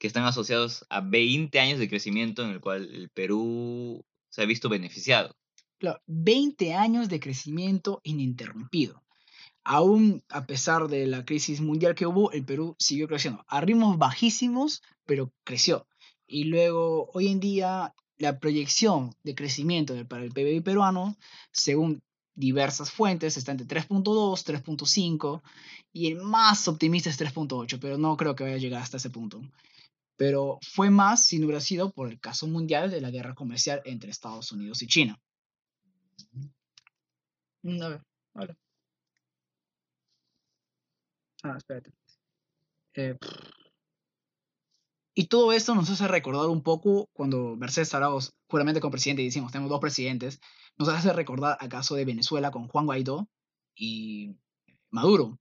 que 0.03 0.07
están 0.07 0.25
asociados 0.25 0.85
a 0.89 0.99
20 0.99 1.57
años 1.61 1.79
de 1.79 1.87
crecimiento 1.87 2.43
en 2.43 2.49
el 2.49 2.59
cual 2.59 2.89
el 2.93 3.07
Perú 3.07 4.03
se 4.29 4.41
ha 4.41 4.45
visto 4.45 4.67
beneficiado. 4.67 5.33
Claro, 5.79 6.01
20 6.07 6.73
años 6.73 7.07
de 7.07 7.21
crecimiento 7.21 8.01
ininterrumpido. 8.03 9.01
Aún 9.63 10.21
a 10.27 10.45
pesar 10.45 10.89
de 10.89 11.07
la 11.07 11.23
crisis 11.23 11.61
mundial 11.61 11.95
que 11.95 12.05
hubo, 12.05 12.33
el 12.33 12.43
Perú 12.43 12.75
siguió 12.77 13.07
creciendo. 13.07 13.45
A 13.47 13.61
ritmos 13.61 13.97
bajísimos, 13.97 14.81
pero 15.05 15.31
creció. 15.45 15.87
Y 16.27 16.43
luego, 16.43 17.09
hoy 17.13 17.29
en 17.29 17.39
día, 17.39 17.95
la 18.17 18.39
proyección 18.39 19.15
de 19.23 19.35
crecimiento 19.35 19.95
para 20.09 20.25
el 20.25 20.33
PBI 20.33 20.59
peruano, 20.59 21.15
según 21.53 22.03
diversas 22.35 22.91
fuentes, 22.91 23.37
está 23.37 23.53
entre 23.53 23.67
3.2, 23.67 24.03
3.5 24.03 25.41
y 25.93 26.07
el 26.07 26.17
más 26.17 26.67
optimista 26.67 27.09
es 27.09 27.21
3.8, 27.21 27.79
pero 27.79 27.97
no 27.97 28.17
creo 28.17 28.35
que 28.35 28.43
vaya 28.43 28.57
a 28.57 28.59
llegar 28.59 28.81
hasta 28.81 28.97
ese 28.97 29.09
punto 29.09 29.41
pero 30.15 30.59
fue 30.61 30.89
más 30.89 31.25
si 31.25 31.39
no 31.39 31.45
hubiera 31.45 31.61
sido 31.61 31.91
por 31.91 32.09
el 32.09 32.19
caso 32.19 32.47
mundial 32.47 32.91
de 32.91 33.01
la 33.01 33.11
guerra 33.11 33.35
comercial 33.35 33.81
entre 33.85 34.11
Estados 34.11 34.51
Unidos 34.51 34.81
y 34.81 34.87
China. 34.87 35.19
Mm, 37.63 37.81
a 37.81 37.89
ver, 37.89 38.01
vale. 38.33 38.55
Ah, 41.43 41.55
espérate. 41.57 41.91
Eh, 42.95 43.17
y 45.15 45.27
todo 45.27 45.51
esto 45.53 45.75
nos 45.75 45.89
hace 45.89 46.07
recordar 46.07 46.47
un 46.49 46.63
poco 46.63 47.09
cuando 47.13 47.55
Mercedes 47.55 47.93
Arauz, 47.93 48.33
puramente 48.47 48.81
como 48.81 48.91
presidente, 48.91 49.21
y 49.21 49.25
decimos, 49.25 49.51
tenemos 49.51 49.69
dos 49.69 49.79
presidentes, 49.79 50.39
nos 50.77 50.89
hace 50.89 51.13
recordar 51.13 51.57
al 51.59 51.69
caso 51.69 51.95
de 51.95 52.05
Venezuela 52.05 52.49
con 52.49 52.67
Juan 52.67 52.85
Guaidó 52.85 53.27
y 53.75 54.35
Maduro. 54.89 55.39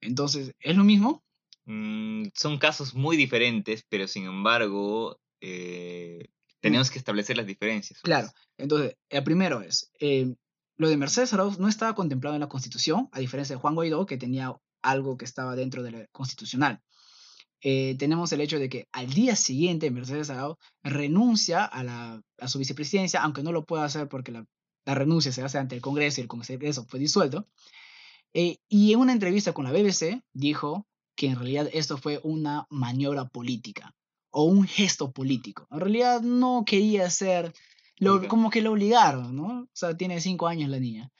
Entonces, 0.00 0.54
¿es 0.60 0.76
lo 0.76 0.84
mismo? 0.84 1.24
Mm, 1.68 2.28
son 2.34 2.56
casos 2.56 2.94
muy 2.94 3.18
diferentes, 3.18 3.84
pero 3.90 4.08
sin 4.08 4.24
embargo, 4.24 5.20
eh, 5.42 6.30
tenemos 6.60 6.90
que 6.90 6.98
establecer 6.98 7.36
las 7.36 7.46
diferencias. 7.46 8.00
Claro, 8.00 8.30
entonces, 8.56 8.96
el 9.10 9.22
primero 9.22 9.60
es, 9.60 9.92
eh, 10.00 10.34
lo 10.78 10.88
de 10.88 10.96
Mercedes 10.96 11.34
Arauz 11.34 11.58
no 11.58 11.68
estaba 11.68 11.94
contemplado 11.94 12.34
en 12.34 12.40
la 12.40 12.48
Constitución, 12.48 13.10
a 13.12 13.20
diferencia 13.20 13.54
de 13.54 13.60
Juan 13.60 13.74
Guaidó, 13.74 14.06
que 14.06 14.16
tenía 14.16 14.56
algo 14.80 15.18
que 15.18 15.26
estaba 15.26 15.56
dentro 15.56 15.82
de 15.82 15.90
la 15.90 16.06
constitucional. 16.06 16.80
Eh, 17.60 17.96
tenemos 17.98 18.32
el 18.32 18.40
hecho 18.40 18.58
de 18.58 18.70
que 18.70 18.88
al 18.90 19.10
día 19.10 19.36
siguiente 19.36 19.90
Mercedes 19.90 20.30
Arauz 20.30 20.56
renuncia 20.82 21.66
a, 21.66 21.84
la, 21.84 22.22
a 22.38 22.48
su 22.48 22.58
vicepresidencia, 22.58 23.20
aunque 23.20 23.42
no 23.42 23.52
lo 23.52 23.66
pueda 23.66 23.84
hacer 23.84 24.08
porque 24.08 24.32
la, 24.32 24.46
la, 24.86 24.94
renuncia 24.94 25.32
se 25.32 25.42
hace 25.42 25.58
ante 25.58 25.74
el 25.74 25.82
Congreso 25.82 26.20
y 26.20 26.22
el 26.22 26.28
Congreso 26.28 26.86
fue 26.86 26.98
disuelto. 26.98 27.46
y 28.32 28.92
en 28.92 28.98
una 28.98 29.12
entrevista 29.12 29.52
con 29.52 29.64
la 29.64 29.72
BBC 29.72 30.22
dijo 30.32 30.88
que 31.18 31.26
en 31.26 31.34
realidad 31.34 31.68
esto 31.72 31.98
fue 31.98 32.20
una 32.22 32.68
maniobra 32.70 33.24
política 33.24 33.92
o 34.30 34.44
un 34.44 34.64
gesto 34.64 35.10
político. 35.10 35.66
En 35.72 35.80
realidad 35.80 36.22
no 36.22 36.62
quería 36.64 37.06
hacer, 37.06 37.52
lo, 37.96 38.28
como 38.28 38.50
que 38.50 38.62
lo 38.62 38.70
obligaron, 38.70 39.34
¿no? 39.34 39.62
O 39.62 39.68
sea, 39.72 39.96
tiene 39.96 40.20
cinco 40.20 40.46
años 40.46 40.70
la 40.70 40.78
niña. 40.78 41.10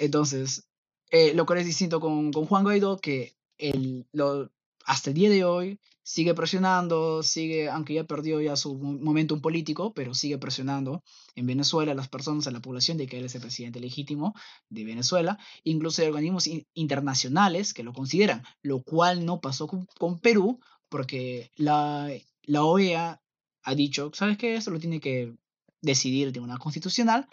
Entonces, 0.00 0.66
eh, 1.12 1.32
lo 1.34 1.46
cual 1.46 1.60
es 1.60 1.66
distinto 1.66 2.00
con, 2.00 2.32
con 2.32 2.46
Juan 2.46 2.64
Guaidó, 2.64 2.98
que 2.98 3.36
el, 3.56 4.04
lo, 4.10 4.50
hasta 4.84 5.10
el 5.10 5.14
día 5.14 5.30
de 5.30 5.44
hoy 5.44 5.78
sigue 6.10 6.34
presionando, 6.34 7.22
sigue, 7.22 7.68
aunque 7.68 7.94
ya 7.94 8.02
perdió 8.02 8.40
ya 8.40 8.56
su 8.56 8.76
momento 8.76 9.40
político, 9.40 9.94
pero 9.94 10.12
sigue 10.12 10.38
presionando 10.38 11.04
en 11.36 11.46
Venezuela 11.46 11.92
a 11.92 11.94
las 11.94 12.08
personas, 12.08 12.48
a 12.48 12.50
la 12.50 12.60
población 12.60 12.98
de 12.98 13.06
que 13.06 13.18
él 13.18 13.26
es 13.26 13.36
el 13.36 13.40
presidente 13.40 13.78
legítimo 13.78 14.34
de 14.70 14.84
Venezuela. 14.84 15.38
Incluso 15.62 16.02
hay 16.02 16.08
organismos 16.08 16.48
internacionales 16.74 17.72
que 17.72 17.84
lo 17.84 17.92
consideran, 17.92 18.42
lo 18.60 18.82
cual 18.82 19.24
no 19.24 19.40
pasó 19.40 19.68
con, 19.68 20.18
Perú, 20.18 20.58
porque 20.88 21.52
la, 21.54 22.10
la 22.42 22.64
OEA 22.64 23.22
ha 23.62 23.74
dicho, 23.76 24.10
¿sabes 24.12 24.36
qué? 24.36 24.56
Esto 24.56 24.72
lo 24.72 24.80
tiene 24.80 24.98
que 24.98 25.36
decidir 25.80 26.26
el 26.26 26.32
Tribunal 26.32 26.58
Constitucional. 26.58 27.28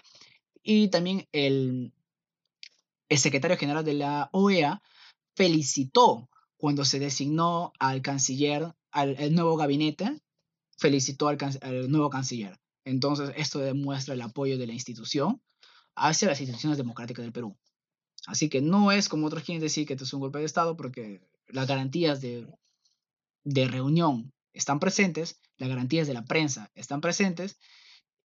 Y 0.61 0.89
también 0.89 1.27
el, 1.31 1.93
el 3.09 3.17
secretario 3.17 3.57
general 3.57 3.83
de 3.83 3.95
la 3.95 4.29
OEA 4.33 4.83
felicitó 5.35 6.29
cuando 6.57 6.85
se 6.85 6.99
designó 6.99 7.71
al 7.79 8.01
canciller, 8.01 8.73
al 8.91 9.33
nuevo 9.33 9.57
gabinete, 9.57 10.19
felicitó 10.77 11.27
al, 11.27 11.37
al, 11.61 11.89
nuevo 11.89 12.09
canciller. 12.09 12.59
Entonces, 12.85 13.31
esto 13.35 13.59
demuestra 13.59 14.13
el 14.13 14.21
apoyo 14.21 14.57
de 14.57 14.67
la 14.67 14.73
institución 14.73 15.41
hacia 15.95 16.29
las 16.29 16.39
instituciones 16.39 16.77
democráticas 16.77 17.23
del 17.23 17.33
Perú. 17.33 17.57
Así 18.25 18.49
que 18.49 18.61
no 18.61 18.91
es 18.91 19.09
como 19.09 19.27
otros 19.27 19.43
quieren 19.43 19.61
decir 19.61 19.85
que 19.85 19.93
esto 19.93 20.05
es 20.05 20.13
un 20.13 20.21
golpe 20.21 20.39
de 20.39 20.45
Estado, 20.45 20.77
porque 20.77 21.21
las 21.47 21.67
garantías 21.67 22.21
de, 22.21 22.47
de 23.43 23.67
reunión 23.67 24.33
están 24.53 24.79
presentes, 24.79 25.39
las 25.57 25.69
garantías 25.69 26.07
de 26.07 26.13
la 26.13 26.25
prensa 26.25 26.71
están 26.75 27.01
presentes, 27.01 27.57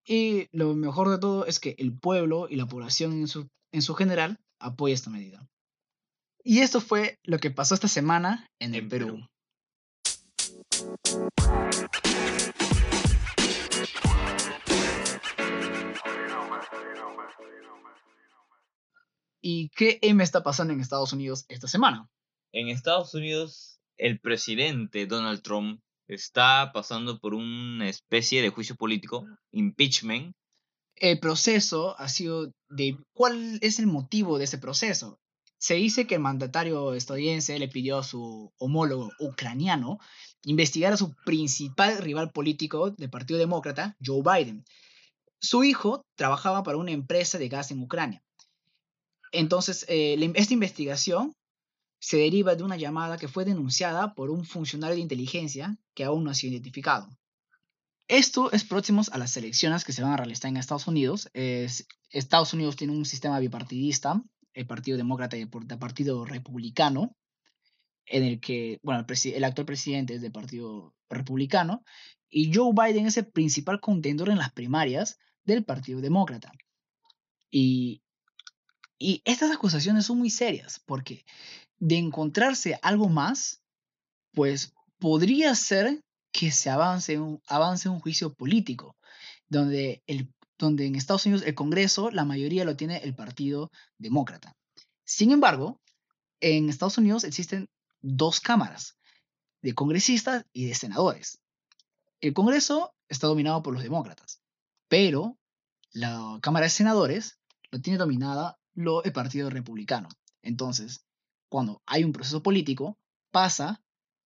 y 0.04 0.48
lo 0.50 0.74
mejor 0.74 1.10
de 1.10 1.18
todo 1.18 1.46
es 1.46 1.60
que 1.60 1.74
el 1.78 1.96
pueblo 1.96 2.48
y 2.48 2.56
la 2.56 2.66
población 2.66 3.12
en 3.12 3.28
su, 3.28 3.48
en 3.70 3.82
su 3.82 3.94
general 3.94 4.40
apoya 4.58 4.94
esta 4.94 5.10
medida. 5.10 5.48
Y 6.44 6.60
esto 6.60 6.80
fue 6.80 7.20
lo 7.22 7.38
que 7.38 7.52
pasó 7.52 7.74
esta 7.74 7.86
semana 7.86 8.48
en 8.58 8.74
el 8.74 8.88
Perú. 8.88 9.28
¿Y 19.40 19.68
qué 19.70 20.00
M 20.02 20.22
está 20.22 20.42
pasando 20.42 20.72
en 20.72 20.80
Estados 20.80 21.12
Unidos 21.12 21.44
esta 21.48 21.68
semana? 21.68 22.08
En 22.52 22.68
Estados 22.68 23.14
Unidos, 23.14 23.80
el 23.96 24.18
presidente 24.20 25.06
Donald 25.06 25.42
Trump 25.42 25.80
está 26.08 26.72
pasando 26.72 27.20
por 27.20 27.34
una 27.34 27.88
especie 27.88 28.42
de 28.42 28.50
juicio 28.50 28.74
político, 28.74 29.26
impeachment. 29.52 30.34
El 30.96 31.20
proceso 31.20 31.98
ha 31.98 32.08
sido 32.08 32.52
de... 32.68 32.98
¿Cuál 33.14 33.58
es 33.62 33.78
el 33.78 33.86
motivo 33.86 34.38
de 34.38 34.44
ese 34.44 34.58
proceso? 34.58 35.21
Se 35.62 35.74
dice 35.74 36.08
que 36.08 36.16
el 36.16 36.20
mandatario 36.20 36.92
estadounidense 36.92 37.56
le 37.56 37.68
pidió 37.68 37.98
a 37.98 38.02
su 38.02 38.52
homólogo 38.58 39.12
ucraniano 39.20 40.00
investigar 40.42 40.92
a 40.92 40.96
su 40.96 41.14
principal 41.24 41.98
rival 41.98 42.32
político 42.32 42.90
del 42.90 43.08
Partido 43.10 43.38
Demócrata, 43.38 43.96
Joe 44.04 44.22
Biden. 44.24 44.64
Su 45.38 45.62
hijo 45.62 46.04
trabajaba 46.16 46.64
para 46.64 46.78
una 46.78 46.90
empresa 46.90 47.38
de 47.38 47.48
gas 47.48 47.70
en 47.70 47.80
Ucrania. 47.80 48.24
Entonces, 49.30 49.86
eh, 49.88 50.32
esta 50.34 50.52
investigación 50.52 51.36
se 52.00 52.16
deriva 52.16 52.56
de 52.56 52.64
una 52.64 52.76
llamada 52.76 53.16
que 53.16 53.28
fue 53.28 53.44
denunciada 53.44 54.16
por 54.16 54.30
un 54.30 54.44
funcionario 54.44 54.96
de 54.96 55.02
inteligencia 55.02 55.78
que 55.94 56.02
aún 56.02 56.24
no 56.24 56.32
ha 56.32 56.34
sido 56.34 56.54
identificado. 56.54 57.08
Esto 58.08 58.50
es 58.50 58.64
próximo 58.64 59.02
a 59.12 59.16
las 59.16 59.36
elecciones 59.36 59.84
que 59.84 59.92
se 59.92 60.02
van 60.02 60.10
a 60.10 60.16
realizar 60.16 60.48
en 60.48 60.56
Estados 60.56 60.88
Unidos. 60.88 61.30
Estados 62.10 62.52
Unidos 62.52 62.74
tiene 62.74 62.94
un 62.94 63.04
sistema 63.04 63.38
bipartidista 63.38 64.20
el 64.54 64.66
Partido 64.66 64.96
Demócrata 64.96 65.36
y 65.36 65.42
el 65.42 65.48
Partido 65.48 66.24
Republicano, 66.24 67.16
en 68.06 68.24
el 68.24 68.40
que, 68.40 68.80
bueno, 68.82 69.04
el, 69.08 69.44
actual 69.44 69.66
presidente 69.66 70.14
es 70.14 70.22
del 70.22 70.32
Partido 70.32 70.94
Republicano, 71.08 71.84
y 72.28 72.52
Joe 72.52 72.72
Biden 72.72 73.06
es 73.06 73.16
el 73.16 73.26
principal 73.26 73.80
contendor 73.80 74.30
en 74.30 74.38
las 74.38 74.52
primarias 74.52 75.18
del 75.44 75.64
Partido 75.64 76.00
Demócrata. 76.00 76.52
Y, 77.50 78.02
y 78.98 79.22
estas 79.24 79.50
acusaciones 79.50 80.06
son 80.06 80.18
muy 80.18 80.30
serias, 80.30 80.80
porque 80.86 81.24
de 81.78 81.98
encontrarse 81.98 82.78
algo 82.82 83.08
más, 83.08 83.62
pues 84.32 84.72
podría 84.98 85.54
ser 85.54 86.00
que 86.32 86.50
se 86.50 86.70
avance 86.70 87.18
un, 87.18 87.42
avance 87.46 87.88
un 87.88 88.00
juicio 88.00 88.34
político, 88.34 88.96
donde 89.48 90.02
el 90.06 90.32
donde 90.62 90.86
en 90.86 90.94
Estados 90.94 91.26
Unidos 91.26 91.44
el 91.44 91.56
Congreso, 91.56 92.12
la 92.12 92.24
mayoría 92.24 92.64
lo 92.64 92.76
tiene 92.76 92.98
el 92.98 93.16
Partido 93.16 93.72
Demócrata. 93.98 94.54
Sin 95.04 95.32
embargo, 95.32 95.80
en 96.40 96.68
Estados 96.68 96.98
Unidos 96.98 97.24
existen 97.24 97.68
dos 98.00 98.38
cámaras, 98.38 98.96
de 99.60 99.74
congresistas 99.74 100.44
y 100.52 100.66
de 100.66 100.74
senadores. 100.74 101.40
El 102.20 102.32
Congreso 102.32 102.94
está 103.08 103.26
dominado 103.26 103.60
por 103.64 103.74
los 103.74 103.82
demócratas, 103.82 104.40
pero 104.86 105.36
la 105.90 106.38
Cámara 106.40 106.66
de 106.66 106.70
Senadores 106.70 107.40
lo 107.72 107.80
tiene 107.80 107.98
dominada 107.98 108.56
lo, 108.74 109.02
el 109.02 109.12
Partido 109.12 109.50
Republicano. 109.50 110.08
Entonces, 110.42 111.04
cuando 111.48 111.82
hay 111.86 112.04
un 112.04 112.12
proceso 112.12 112.40
político, 112.40 112.96
pasa 113.32 113.82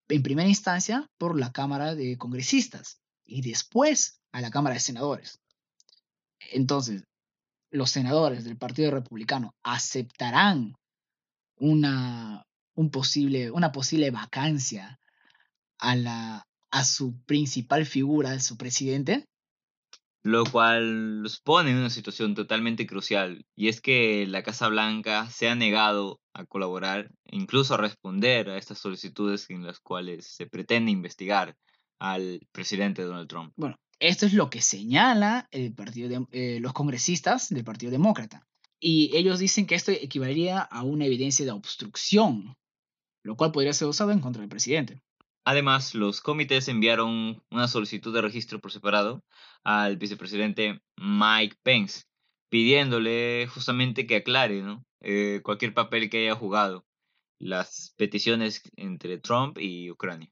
en 0.10 0.22
primera 0.22 0.50
instancia 0.50 1.10
por 1.18 1.40
la 1.40 1.54
Cámara 1.54 1.96
de 1.96 2.18
Congresistas 2.18 3.00
y 3.24 3.42
después 3.42 4.20
a 4.34 4.42
la 4.42 4.52
Cámara 4.52 4.74
de 4.74 4.82
Senadores. 4.82 5.40
Entonces, 6.52 7.04
los 7.72 7.90
senadores 7.90 8.44
del 8.44 8.58
Partido 8.58 8.92
Republicano 8.92 9.54
aceptarán 9.64 10.76
una, 11.58 12.44
un 12.76 12.90
posible, 12.92 13.52
una 13.52 13.72
posible 13.72 14.12
vacancia 14.12 15.00
a, 15.80 15.96
la, 15.96 16.48
a 16.72 16.84
su 16.84 17.22
principal 17.26 17.86
figura, 17.86 18.40
su 18.40 18.58
presidente. 18.58 19.26
Lo 20.24 20.44
cual 20.44 21.22
los 21.22 21.40
pone 21.40 21.70
en 21.70 21.78
una 21.78 21.92
situación 21.92 22.34
totalmente 22.34 22.88
crucial, 22.88 23.46
y 23.56 23.68
es 23.68 23.80
que 23.80 24.26
la 24.26 24.42
Casa 24.42 24.68
Blanca 24.70 25.30
se 25.30 25.50
ha 25.50 25.56
negado 25.56 26.20
a 26.34 26.46
colaborar, 26.46 27.12
incluso 27.26 27.76
a 27.76 27.78
responder 27.78 28.50
a 28.50 28.58
estas 28.58 28.80
solicitudes 28.80 29.48
en 29.52 29.64
las 29.66 29.80
cuales 29.80 30.26
se 30.28 30.48
pretende 30.48 30.92
investigar 30.92 31.56
al 32.00 32.42
presidente 32.52 33.04
Donald 33.04 33.30
Trump. 33.30 33.54
Bueno, 33.56 33.78
esto 34.00 34.26
es 34.26 34.34
lo 34.34 34.50
que 34.50 34.62
señala 34.62 35.48
el 35.52 35.74
partido 35.74 36.10
de, 36.10 36.26
eh, 36.32 36.60
los 36.60 36.74
congresistas 36.74 37.50
del 37.50 37.64
Partido 37.64 37.92
Demócrata. 37.92 38.46
Y 38.80 39.16
ellos 39.16 39.40
dicen 39.40 39.66
que 39.66 39.76
esto 39.76 39.92
equivalería 39.92 40.60
a 40.60 40.84
una 40.84 41.06
evidencia 41.06 41.46
de 41.46 41.52
obstrucción, 41.52 42.56
lo 43.24 43.36
cual 43.36 43.52
podría 43.52 43.74
ser 43.74 43.88
usado 43.88 44.12
en 44.12 44.20
contra 44.20 44.42
del 44.42 44.50
presidente. 44.50 45.02
Además, 45.46 45.94
los 45.94 46.22
comités 46.22 46.68
enviaron 46.68 47.44
una 47.52 47.68
solicitud 47.68 48.14
de 48.14 48.22
registro 48.22 48.60
por 48.60 48.72
separado 48.72 49.24
al 49.64 49.98
vicepresidente 49.98 50.82
Mike 50.98 51.58
Pence, 51.64 52.04
pidiéndole 52.50 53.48
justamente 53.48 54.08
que 54.08 54.18
aclare 54.18 54.64
eh, 55.02 55.42
cualquier 55.44 55.74
papel 55.74 56.10
que 56.10 56.24
haya 56.24 56.36
jugado 56.36 56.86
las 57.40 57.94
peticiones 57.98 58.64
entre 58.76 59.20
Trump 59.20 59.58
y 59.60 59.92
Ucrania. 59.92 60.32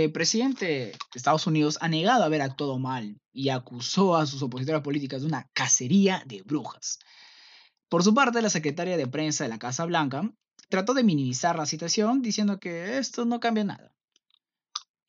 El 0.00 0.10
presidente 0.10 0.66
de 0.66 0.98
Estados 1.14 1.46
Unidos 1.46 1.76
ha 1.82 1.86
negado 1.86 2.24
haber 2.24 2.40
actuado 2.40 2.78
mal 2.78 3.20
y 3.30 3.50
acusó 3.50 4.16
a 4.16 4.24
sus 4.24 4.40
opositores 4.40 4.80
políticos 4.80 5.20
de 5.20 5.26
una 5.26 5.50
cacería 5.52 6.22
de 6.24 6.40
brujas. 6.40 6.98
Por 7.90 8.02
su 8.02 8.14
parte, 8.14 8.40
la 8.40 8.48
secretaria 8.48 8.96
de 8.96 9.06
prensa 9.06 9.44
de 9.44 9.50
la 9.50 9.58
Casa 9.58 9.84
Blanca 9.84 10.32
trató 10.70 10.94
de 10.94 11.04
minimizar 11.04 11.56
la 11.56 11.66
situación 11.66 12.22
diciendo 12.22 12.58
que 12.58 12.96
esto 12.96 13.26
no 13.26 13.38
cambia 13.38 13.64
nada. 13.64 13.94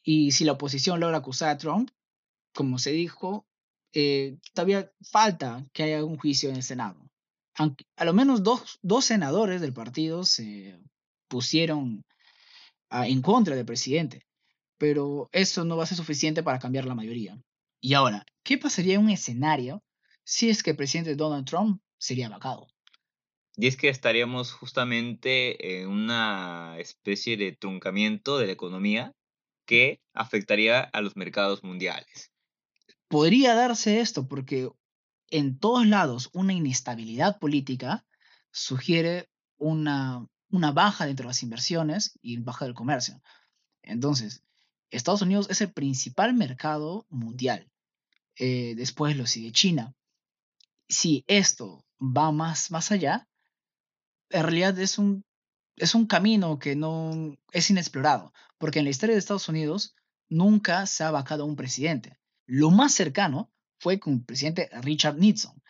Y 0.03 0.33
si 0.33 0.43
la 0.43 0.51
oposición 0.51 0.99
logra 0.99 1.19
acusar 1.19 1.47
a 1.47 1.57
Trump, 1.57 1.89
como 2.53 2.77
se 2.77 2.91
dijo, 2.91 3.47
eh, 3.93 4.37
todavía 4.53 4.91
falta 5.01 5.65
que 5.71 5.83
haya 5.83 6.03
un 6.03 6.17
juicio 6.17 6.49
en 6.49 6.57
el 6.57 6.63
Senado. 6.63 7.09
Aunque, 7.55 7.85
a 7.95 8.03
lo 8.03 8.11
menos 8.11 8.43
dos, 8.43 8.79
dos 8.81 9.05
senadores 9.05 9.61
del 9.61 9.71
partido 9.71 10.25
se 10.25 10.77
pusieron 11.29 12.03
en 12.89 13.21
contra 13.21 13.55
del 13.55 13.65
presidente 13.65 14.25
pero 14.83 15.29
eso 15.31 15.63
no 15.63 15.77
va 15.77 15.85
a 15.85 15.87
ser 15.87 15.95
suficiente 15.95 16.43
para 16.43 16.59
cambiar 16.59 16.83
la 16.83 16.93
mayoría. 16.93 17.41
Y 17.79 17.93
ahora, 17.93 18.25
¿qué 18.43 18.57
pasaría 18.57 18.95
en 18.95 19.03
un 19.05 19.11
escenario 19.11 19.81
si 20.25 20.49
es 20.49 20.61
que 20.61 20.71
el 20.71 20.75
presidente 20.75 21.15
Donald 21.15 21.45
Trump 21.45 21.81
sería 21.97 22.27
vacado? 22.27 22.67
Y 23.55 23.67
es 23.67 23.77
que 23.77 23.87
estaríamos 23.87 24.51
justamente 24.51 25.79
en 25.79 25.87
una 25.87 26.75
especie 26.79 27.37
de 27.37 27.53
truncamiento 27.53 28.37
de 28.37 28.47
la 28.47 28.51
economía 28.51 29.13
que 29.65 30.01
afectaría 30.13 30.81
a 30.81 30.99
los 30.99 31.15
mercados 31.15 31.63
mundiales. 31.63 32.33
Podría 33.07 33.55
darse 33.55 34.01
esto 34.01 34.27
porque 34.27 34.69
en 35.29 35.59
todos 35.59 35.87
lados 35.87 36.29
una 36.33 36.51
inestabilidad 36.51 37.39
política 37.39 38.05
sugiere 38.51 39.29
una, 39.55 40.27
una 40.49 40.73
baja 40.73 41.05
dentro 41.05 41.23
de 41.23 41.29
las 41.29 41.41
inversiones 41.41 42.19
y 42.21 42.35
baja 42.39 42.65
del 42.65 42.73
comercio. 42.73 43.21
Entonces, 43.81 44.43
Estados 44.93 45.23
Unidos 45.23 45.47
es 45.49 45.61
el 45.61 45.71
principal 45.71 46.33
mercado 46.35 47.05
mundial. 47.09 47.67
Eh, 48.37 48.75
después 48.75 49.17
lo 49.17 49.25
sigue 49.25 49.51
China. 49.51 49.93
Si 50.87 51.23
esto 51.27 51.83
va 51.99 52.31
más, 52.31 52.69
más 52.69 52.91
allá, 52.91 53.27
en 54.29 54.43
realidad 54.43 54.77
es 54.79 54.99
un, 54.99 55.25
es 55.77 55.95
un 55.95 56.05
camino 56.05 56.59
que 56.59 56.75
no 56.75 57.35
es 57.51 57.69
inexplorado, 57.69 58.33
porque 58.57 58.79
en 58.79 58.85
la 58.85 58.91
historia 58.91 59.15
de 59.15 59.19
Estados 59.19 59.49
Unidos 59.49 59.95
nunca 60.29 60.85
se 60.85 61.03
ha 61.03 61.11
vacado 61.11 61.45
un 61.45 61.55
presidente. 61.55 62.19
Lo 62.45 62.69
más 62.69 62.93
cercano 62.93 63.51
fue 63.79 63.99
con 63.99 64.13
el 64.13 64.23
presidente 64.23 64.69
Richard 64.81 65.17
Nixon, 65.17 65.61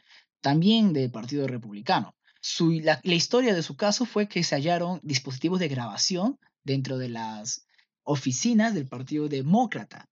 también 0.42 0.92
del 0.92 1.12
Partido 1.12 1.48
Republicano. 1.48 2.16
Su, 2.42 2.72
la, 2.72 3.00
la 3.04 3.16
historia 3.16 3.56
de 3.56 3.64
su 3.64 3.78
caso 3.78 4.06
fue 4.06 4.28
que 4.28 4.44
se 4.44 4.56
hallaron 4.56 5.00
dispositivos 5.02 5.60
de 5.60 5.70
grabación 5.70 6.40
dentro 6.64 6.98
de 6.98 7.08
las 7.08 7.66
oficinas 8.04 8.74
del 8.74 8.88
Partido 8.88 9.28
Demócrata, 9.30 10.10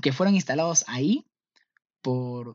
que 0.00 0.12
fueron 0.12 0.34
instalados 0.34 0.84
ahí 0.86 1.26
por 2.02 2.54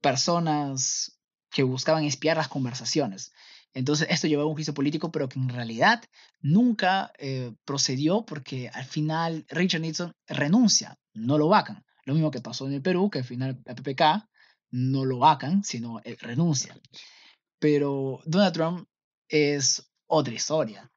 personas 0.00 1.18
que 1.50 1.62
buscaban 1.62 2.04
espiar 2.04 2.36
las 2.36 2.48
conversaciones. 2.48 3.32
Entonces, 3.74 4.08
esto 4.10 4.26
llevaba 4.26 4.44
a 4.44 4.48
un 4.48 4.54
juicio 4.54 4.74
político, 4.74 5.10
pero 5.10 5.28
que 5.28 5.38
en 5.38 5.48
realidad 5.48 6.04
nunca 6.40 7.12
eh, 7.18 7.54
procedió 7.64 8.24
porque 8.24 8.68
al 8.68 8.84
final 8.84 9.46
Richard 9.48 9.80
Nixon 9.80 10.12
renuncia, 10.26 10.98
no 11.14 11.38
lo 11.38 11.48
vacan. 11.48 11.84
Lo 12.04 12.14
mismo 12.14 12.30
que 12.30 12.40
pasó 12.40 12.66
en 12.66 12.74
el 12.74 12.82
Perú, 12.82 13.10
que 13.10 13.20
al 13.20 13.24
final 13.24 13.62
la 13.64 13.74
PPK 13.74 14.28
no 14.72 15.04
lo 15.04 15.18
vacan, 15.18 15.64
sino 15.64 16.00
él 16.04 16.18
renuncia. 16.20 16.76
Pero 17.58 18.20
Donald 18.24 18.52
Trump 18.52 18.88
es 19.28 19.90
otra 20.06 20.34
historia. 20.34 20.90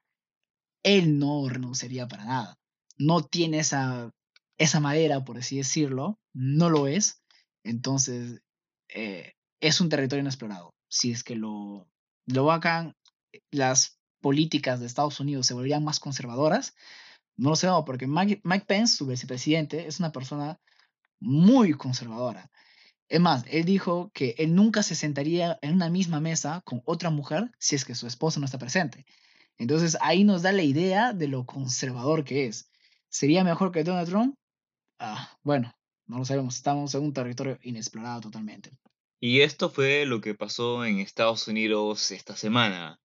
Él 0.82 1.18
no 1.18 1.48
renunciaría 1.48 2.06
para 2.08 2.24
nada. 2.24 2.58
No 2.98 3.22
tiene 3.24 3.58
esa, 3.58 4.10
esa 4.58 4.80
madera, 4.80 5.24
por 5.24 5.38
así 5.38 5.58
decirlo, 5.58 6.18
no 6.32 6.70
lo 6.70 6.86
es. 6.86 7.22
Entonces, 7.64 8.42
eh, 8.88 9.34
es 9.60 9.80
un 9.80 9.88
territorio 9.88 10.22
inexplorado. 10.22 10.74
Si 10.88 11.10
es 11.12 11.24
que 11.24 11.34
lo, 11.36 11.88
lo 12.26 12.44
vacan, 12.44 12.94
las 13.50 13.98
políticas 14.20 14.80
de 14.80 14.86
Estados 14.86 15.20
Unidos 15.20 15.46
se 15.46 15.54
volverían 15.54 15.84
más 15.84 16.00
conservadoras. 16.00 16.74
No 17.36 17.50
lo 17.50 17.56
sé, 17.56 17.68
porque 17.84 18.06
Mike, 18.06 18.40
Mike 18.44 18.66
Pence, 18.66 18.96
su 18.96 19.06
vicepresidente, 19.06 19.86
es 19.86 20.00
una 20.00 20.12
persona 20.12 20.58
muy 21.20 21.74
conservadora. 21.74 22.50
Es 23.08 23.20
más, 23.20 23.44
él 23.48 23.64
dijo 23.64 24.10
que 24.12 24.34
él 24.38 24.54
nunca 24.54 24.82
se 24.82 24.94
sentaría 24.94 25.58
en 25.62 25.74
una 25.74 25.90
misma 25.90 26.20
mesa 26.20 26.62
con 26.64 26.82
otra 26.84 27.10
mujer 27.10 27.52
si 27.58 27.76
es 27.76 27.84
que 27.84 27.94
su 27.94 28.06
esposa 28.06 28.40
no 28.40 28.46
está 28.46 28.58
presente. 28.58 29.06
Entonces 29.58 29.96
ahí 30.00 30.24
nos 30.24 30.42
da 30.42 30.52
la 30.52 30.62
idea 30.62 31.12
de 31.12 31.28
lo 31.28 31.46
conservador 31.46 32.24
que 32.24 32.46
es. 32.46 32.68
¿Sería 33.08 33.44
mejor 33.44 33.72
que 33.72 33.84
Donald 33.84 34.08
Trump? 34.08 34.34
Ah, 34.98 35.36
bueno, 35.42 35.72
no 36.06 36.18
lo 36.18 36.24
sabemos. 36.24 36.56
Estamos 36.56 36.94
en 36.94 37.02
un 37.02 37.12
territorio 37.12 37.58
inexplorado 37.62 38.22
totalmente. 38.22 38.70
Y 39.20 39.40
esto 39.40 39.70
fue 39.70 40.04
lo 40.06 40.20
que 40.20 40.34
pasó 40.34 40.84
en 40.84 40.98
Estados 40.98 41.48
Unidos 41.48 42.10
esta 42.10 42.36
semana. 42.36 42.98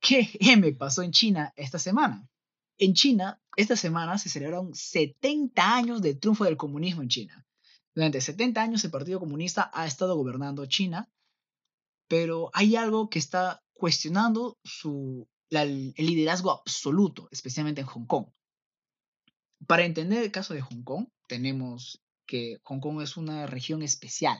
¿Qué 0.00 0.30
M 0.40 0.72
pasó 0.72 1.02
en 1.02 1.12
China 1.12 1.52
esta 1.56 1.78
semana? 1.78 2.26
En 2.78 2.94
China, 2.94 3.40
esta 3.56 3.76
semana 3.76 4.16
se 4.18 4.28
celebraron 4.28 4.74
70 4.74 5.74
años 5.74 6.00
del 6.00 6.18
triunfo 6.18 6.44
del 6.44 6.56
comunismo 6.56 7.02
en 7.02 7.08
China. 7.08 7.44
Durante 7.98 8.20
70 8.20 8.62
años 8.62 8.84
el 8.84 8.92
Partido 8.92 9.18
Comunista 9.18 9.72
ha 9.74 9.84
estado 9.84 10.14
gobernando 10.14 10.64
China, 10.66 11.10
pero 12.06 12.48
hay 12.52 12.76
algo 12.76 13.10
que 13.10 13.18
está 13.18 13.60
cuestionando 13.72 14.56
su 14.62 15.28
el 15.50 15.94
liderazgo 15.96 16.52
absoluto, 16.52 17.26
especialmente 17.32 17.80
en 17.80 17.88
Hong 17.88 18.06
Kong. 18.06 18.26
Para 19.66 19.84
entender 19.84 20.22
el 20.22 20.30
caso 20.30 20.54
de 20.54 20.60
Hong 20.60 20.84
Kong, 20.84 21.08
tenemos 21.26 22.00
que 22.24 22.60
Hong 22.62 22.78
Kong 22.78 23.02
es 23.02 23.16
una 23.16 23.48
región 23.48 23.82
especial. 23.82 24.38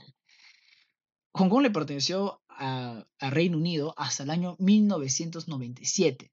Hong 1.33 1.49
Kong 1.49 1.63
le 1.63 1.73
perteneció 1.73 2.41
al 2.47 3.09
Reino 3.19 3.57
Unido 3.57 3.93
hasta 3.97 4.23
el 4.23 4.31
año 4.31 4.55
1997. 4.61 6.31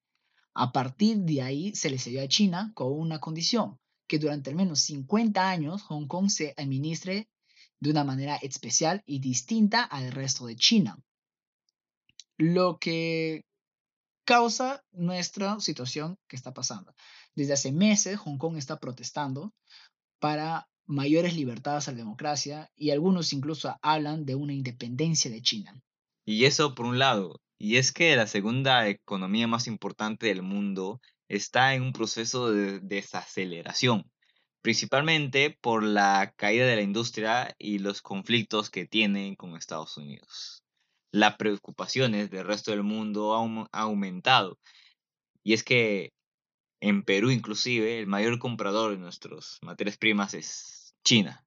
A 0.54 0.72
partir 0.72 1.18
de 1.22 1.42
ahí 1.42 1.74
se 1.74 1.90
le 1.90 1.98
cedió 1.98 2.22
a 2.22 2.28
China 2.28 2.72
con 2.76 2.92
una 2.92 3.20
condición, 3.20 3.80
que 4.08 4.20
durante 4.20 4.50
al 4.50 4.56
menos 4.56 4.82
50 4.82 5.50
años 5.50 5.82
Hong 5.84 6.08
Kong 6.08 6.30
se 6.30 6.54
administre 6.58 7.30
de 7.80 7.90
una 7.92 8.04
manera 8.04 8.36
especial 8.38 9.04
y 9.06 9.20
distinta 9.20 9.84
al 9.84 10.12
resto 10.12 10.46
de 10.46 10.56
China. 10.56 10.98
Lo 12.38 12.80
que 12.80 13.46
causa 14.26 14.84
nuestra 14.92 15.60
situación 15.60 16.18
que 16.28 16.36
está 16.36 16.54
pasando. 16.54 16.94
Desde 17.36 17.54
hace 17.54 17.72
meses 17.72 18.20
Hong 18.20 18.38
Kong 18.38 18.58
está 18.58 18.80
protestando 18.80 19.54
para 20.20 20.68
mayores 20.86 21.36
libertades 21.36 21.88
a 21.88 21.92
la 21.92 21.98
democracia 21.98 22.72
y 22.76 22.92
algunos 22.92 23.34
incluso 23.34 23.76
hablan 23.82 24.26
de 24.26 24.36
una 24.36 24.54
independencia 24.54 25.32
de 25.32 25.42
China. 25.42 25.82
Y 26.26 26.46
eso 26.46 26.76
por 26.76 26.86
un 26.86 27.00
lado. 27.00 27.40
Y 27.58 27.78
es 27.78 27.92
que 27.92 28.16
la 28.16 28.28
segunda 28.28 28.88
economía 28.90 29.48
más 29.48 29.68
importante 29.68 30.28
del 30.28 30.42
mundo 30.42 31.00
está 31.28 31.74
en 31.76 31.84
un 31.84 31.94
proceso 31.94 32.52
de 32.52 32.80
desaceleración, 32.80 34.10
principalmente 34.62 35.58
por 35.62 35.84
la 35.84 36.34
caída 36.36 36.66
de 36.66 36.76
la 36.76 36.82
industria 36.82 37.56
y 37.58 37.80
los 37.80 38.02
conflictos 38.02 38.70
que 38.70 38.86
tienen 38.86 39.36
con 39.36 39.56
Estados 39.56 39.98
Unidos 39.98 40.66
las 41.16 41.38
preocupaciones 41.38 42.30
del 42.30 42.46
resto 42.46 42.72
del 42.72 42.84
mundo 42.84 43.38
han 43.38 43.68
aumentado. 43.72 44.60
Y 45.44 45.54
es 45.54 45.64
que 45.64 46.12
en 46.82 47.04
Perú 47.04 47.32
inclusive 47.32 48.00
el 48.00 48.08
mayor 48.08 48.38
comprador 48.38 48.92
de 48.92 48.98
nuestras 48.98 49.58
materias 49.62 49.98
primas 49.98 50.34
es 50.34 50.94
China. 51.06 51.46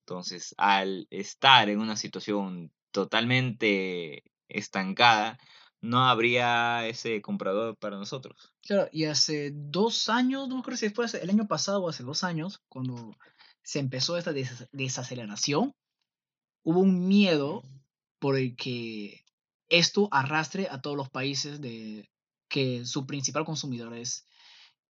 Entonces, 0.00 0.54
al 0.58 1.06
estar 1.08 1.70
en 1.70 1.80
una 1.80 1.96
situación 1.96 2.70
totalmente 2.90 4.24
estancada, 4.48 5.38
no 5.80 6.08
habría 6.08 6.86
ese 6.86 7.22
comprador 7.22 7.76
para 7.76 7.96
nosotros. 7.96 8.52
Claro, 8.62 8.88
y 8.92 9.04
hace 9.04 9.52
dos 9.54 10.08
años, 10.08 10.48
no 10.48 10.62
creo 10.62 10.76
si 10.76 10.90
fue 10.90 11.06
el 11.20 11.30
año 11.30 11.46
pasado 11.46 11.82
o 11.82 11.88
hace 11.88 12.02
dos 12.02 12.24
años, 12.24 12.60
cuando 12.68 13.16
se 13.62 13.78
empezó 13.78 14.16
esta 14.16 14.32
desaceleración, 14.72 15.74
hubo 16.62 16.80
un 16.80 17.06
miedo 17.06 17.62
por 18.18 18.36
el 18.36 18.56
que 18.56 19.24
esto 19.68 20.08
arrastre 20.10 20.68
a 20.70 20.80
todos 20.80 20.96
los 20.96 21.10
países 21.10 21.60
de 21.60 22.08
que 22.48 22.84
su 22.84 23.06
principal 23.06 23.44
consumidor 23.44 23.94
es, 23.94 24.26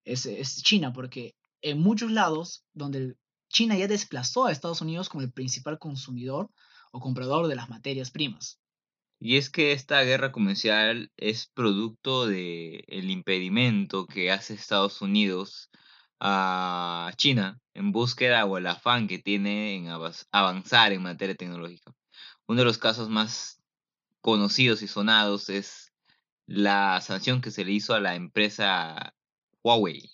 es, 0.05 0.63
China, 0.63 0.93
porque 0.93 1.35
en 1.61 1.79
muchos 1.79 2.11
lados 2.11 2.63
donde 2.73 3.17
China 3.49 3.77
ya 3.77 3.87
desplazó 3.87 4.45
a 4.45 4.51
Estados 4.51 4.81
Unidos 4.81 5.09
como 5.09 5.21
el 5.21 5.31
principal 5.31 5.77
consumidor 5.77 6.49
o 6.91 6.99
comprador 6.99 7.47
de 7.47 7.55
las 7.55 7.69
materias 7.69 8.11
primas. 8.11 8.59
Y 9.19 9.37
es 9.37 9.49
que 9.49 9.73
esta 9.73 10.01
guerra 10.03 10.31
comercial 10.31 11.11
es 11.17 11.47
producto 11.47 12.25
del 12.25 12.83
el 12.87 13.11
impedimento 13.11 14.07
que 14.07 14.31
hace 14.31 14.53
Estados 14.53 15.01
Unidos 15.01 15.69
a 16.19 17.11
China 17.17 17.59
en 17.73 17.91
búsqueda 17.91 18.45
o 18.45 18.57
el 18.57 18.67
afán 18.67 19.07
que 19.07 19.19
tiene 19.19 19.75
en 19.75 19.87
avanzar 20.31 20.93
en 20.93 21.03
materia 21.03 21.35
tecnológica. 21.35 21.93
Uno 22.47 22.59
de 22.61 22.65
los 22.65 22.77
casos 22.77 23.09
más 23.09 23.61
conocidos 24.21 24.81
y 24.81 24.87
sonados 24.87 25.49
es 25.49 25.93
la 26.45 26.99
sanción 27.01 27.41
que 27.41 27.51
se 27.51 27.65
le 27.65 27.71
hizo 27.73 27.93
a 27.93 27.99
la 27.99 28.15
empresa 28.15 29.13
Huawei. 29.63 30.09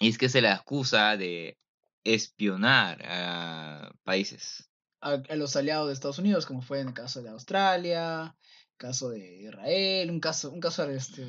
Y 0.00 0.08
es 0.08 0.18
que 0.18 0.28
se 0.28 0.42
le 0.42 0.48
acusa 0.48 1.16
de 1.16 1.58
espionar 2.04 3.02
a 3.06 3.92
países. 4.02 4.68
A, 5.04 5.36
los 5.36 5.54
aliados 5.54 5.88
de 5.88 5.92
Estados 5.92 6.18
Unidos, 6.18 6.46
como 6.46 6.62
fue 6.62 6.80
en 6.80 6.88
el 6.88 6.94
caso 6.94 7.22
de 7.22 7.28
Australia, 7.28 8.34
caso 8.78 9.10
de 9.10 9.42
Israel, 9.42 10.10
un 10.10 10.18
caso, 10.18 10.50
un 10.50 10.60
caso 10.60 10.88
este, 10.88 11.26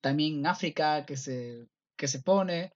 también 0.00 0.38
en 0.38 0.46
África 0.46 1.04
que 1.04 1.16
se, 1.16 1.66
que 1.96 2.06
se 2.06 2.20
pone. 2.20 2.72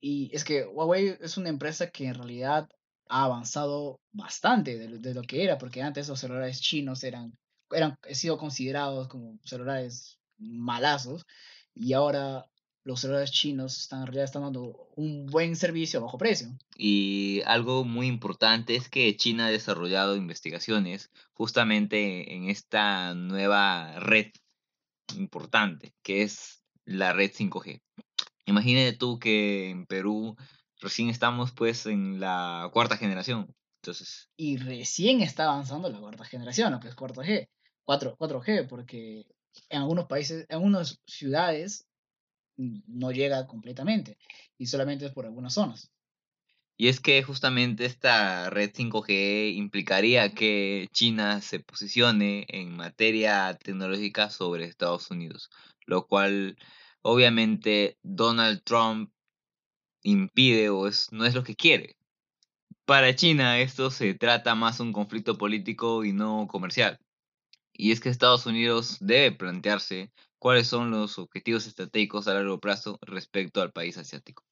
Y 0.00 0.30
es 0.34 0.44
que 0.44 0.66
Huawei 0.66 1.16
es 1.20 1.38
una 1.38 1.48
empresa 1.48 1.90
que 1.90 2.06
en 2.06 2.14
realidad 2.14 2.68
ha 3.08 3.24
avanzado 3.24 4.00
bastante 4.12 4.76
de, 4.78 5.14
lo 5.14 5.22
que 5.22 5.44
era, 5.44 5.56
porque 5.58 5.80
antes 5.80 6.08
los 6.08 6.20
celulares 6.20 6.60
chinos 6.60 7.02
eran, 7.02 7.32
eran 7.70 7.98
sido 8.12 8.36
considerados 8.36 9.08
como 9.08 9.38
celulares 9.44 10.18
malazos 10.38 11.24
y 11.74 11.94
ahora 11.94 12.46
los 12.84 13.00
celulares 13.00 13.30
chinos 13.30 13.78
están 13.78 14.06
realidad 14.06 14.24
están 14.24 14.42
dando 14.42 14.88
un 14.96 15.26
buen 15.26 15.56
servicio 15.56 16.00
a 16.00 16.02
bajo 16.02 16.18
precio. 16.18 16.48
Y 16.76 17.42
algo 17.46 17.84
muy 17.84 18.06
importante 18.06 18.74
es 18.74 18.88
que 18.88 19.16
China 19.16 19.46
ha 19.46 19.50
desarrollado 19.50 20.16
investigaciones 20.16 21.10
justamente 21.32 22.34
en 22.34 22.50
esta 22.50 23.14
nueva 23.14 23.98
red 24.00 24.32
importante, 25.16 25.94
que 26.02 26.22
es 26.22 26.62
la 26.84 27.12
red 27.12 27.30
5G. 27.30 27.80
Imagínate 28.46 28.96
tú 28.96 29.18
que 29.18 29.70
en 29.70 29.86
Perú 29.86 30.36
recién 30.80 31.08
estamos 31.08 31.52
pues 31.52 31.86
en 31.86 32.18
la 32.18 32.68
cuarta 32.72 32.96
generación. 32.96 33.54
Entonces. 33.82 34.28
Y 34.36 34.56
recién 34.58 35.22
está 35.22 35.44
avanzando 35.44 35.88
la 35.88 36.00
cuarta 36.00 36.24
generación, 36.24 36.72
lo 36.72 36.80
que 36.80 36.88
es 36.88 36.96
4G. 36.96 37.48
4, 37.84 38.16
4G, 38.16 38.68
porque 38.68 39.26
en 39.68 39.80
algunos 39.80 40.06
países, 40.06 40.46
en 40.48 40.56
algunas 40.56 41.00
ciudades 41.04 41.88
no 42.56 43.10
llega 43.10 43.46
completamente 43.46 44.18
y 44.58 44.66
solamente 44.66 45.06
es 45.06 45.12
por 45.12 45.26
algunas 45.26 45.54
zonas. 45.54 45.90
Y 46.76 46.88
es 46.88 47.00
que 47.00 47.22
justamente 47.22 47.84
esta 47.84 48.50
red 48.50 48.72
5G 48.72 49.54
implicaría 49.54 50.34
que 50.34 50.88
China 50.92 51.40
se 51.40 51.60
posicione 51.60 52.46
en 52.48 52.76
materia 52.76 53.56
tecnológica 53.56 54.30
sobre 54.30 54.64
Estados 54.64 55.10
Unidos, 55.10 55.50
lo 55.86 56.06
cual 56.06 56.56
obviamente 57.02 57.98
Donald 58.02 58.62
Trump 58.64 59.12
impide 60.02 60.70
o 60.70 60.88
es, 60.88 61.12
no 61.12 61.24
es 61.24 61.34
lo 61.34 61.44
que 61.44 61.54
quiere. 61.54 61.96
Para 62.84 63.14
China 63.14 63.60
esto 63.60 63.90
se 63.90 64.14
trata 64.14 64.54
más 64.54 64.80
un 64.80 64.92
conflicto 64.92 65.38
político 65.38 66.04
y 66.04 66.12
no 66.12 66.48
comercial. 66.48 66.98
Y 67.72 67.92
es 67.92 68.00
que 68.00 68.08
Estados 68.08 68.46
Unidos 68.46 68.98
debe 69.00 69.32
plantearse 69.32 70.12
cuáles 70.42 70.66
son 70.66 70.90
los 70.90 71.20
objetivos 71.20 71.68
estratégicos 71.68 72.26
a 72.26 72.34
largo 72.34 72.58
plazo 72.58 72.98
respecto 73.02 73.62
al 73.62 73.70
país 73.70 73.96
asiático. 73.96 74.42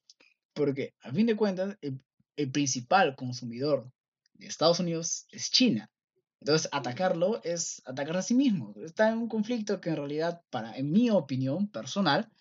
Porque, 0.53 0.93
a 1.01 1.11
fin 1.11 1.25
de 1.25 1.35
cuentas, 1.35 1.77
el, 1.81 1.99
el 2.37 2.49
principal 2.49 3.13
consumidor 3.17 3.91
de 4.35 4.47
Estados 4.47 4.79
Unidos 4.79 5.27
es 5.31 5.51
China. 5.51 5.91
Entonces, 6.39 6.69
atacarlo 6.71 7.43
es 7.43 7.81
atacar 7.85 8.15
a 8.15 8.21
sí 8.21 8.35
mismo. 8.35 8.73
Está 8.85 9.09
en 9.09 9.17
un 9.17 9.27
conflicto 9.27 9.81
que 9.81 9.89
en 9.89 9.97
realidad, 9.97 10.41
para, 10.49 10.77
en 10.77 10.91
mi 10.91 11.09
opinión 11.09 11.69
personal, 11.69 12.31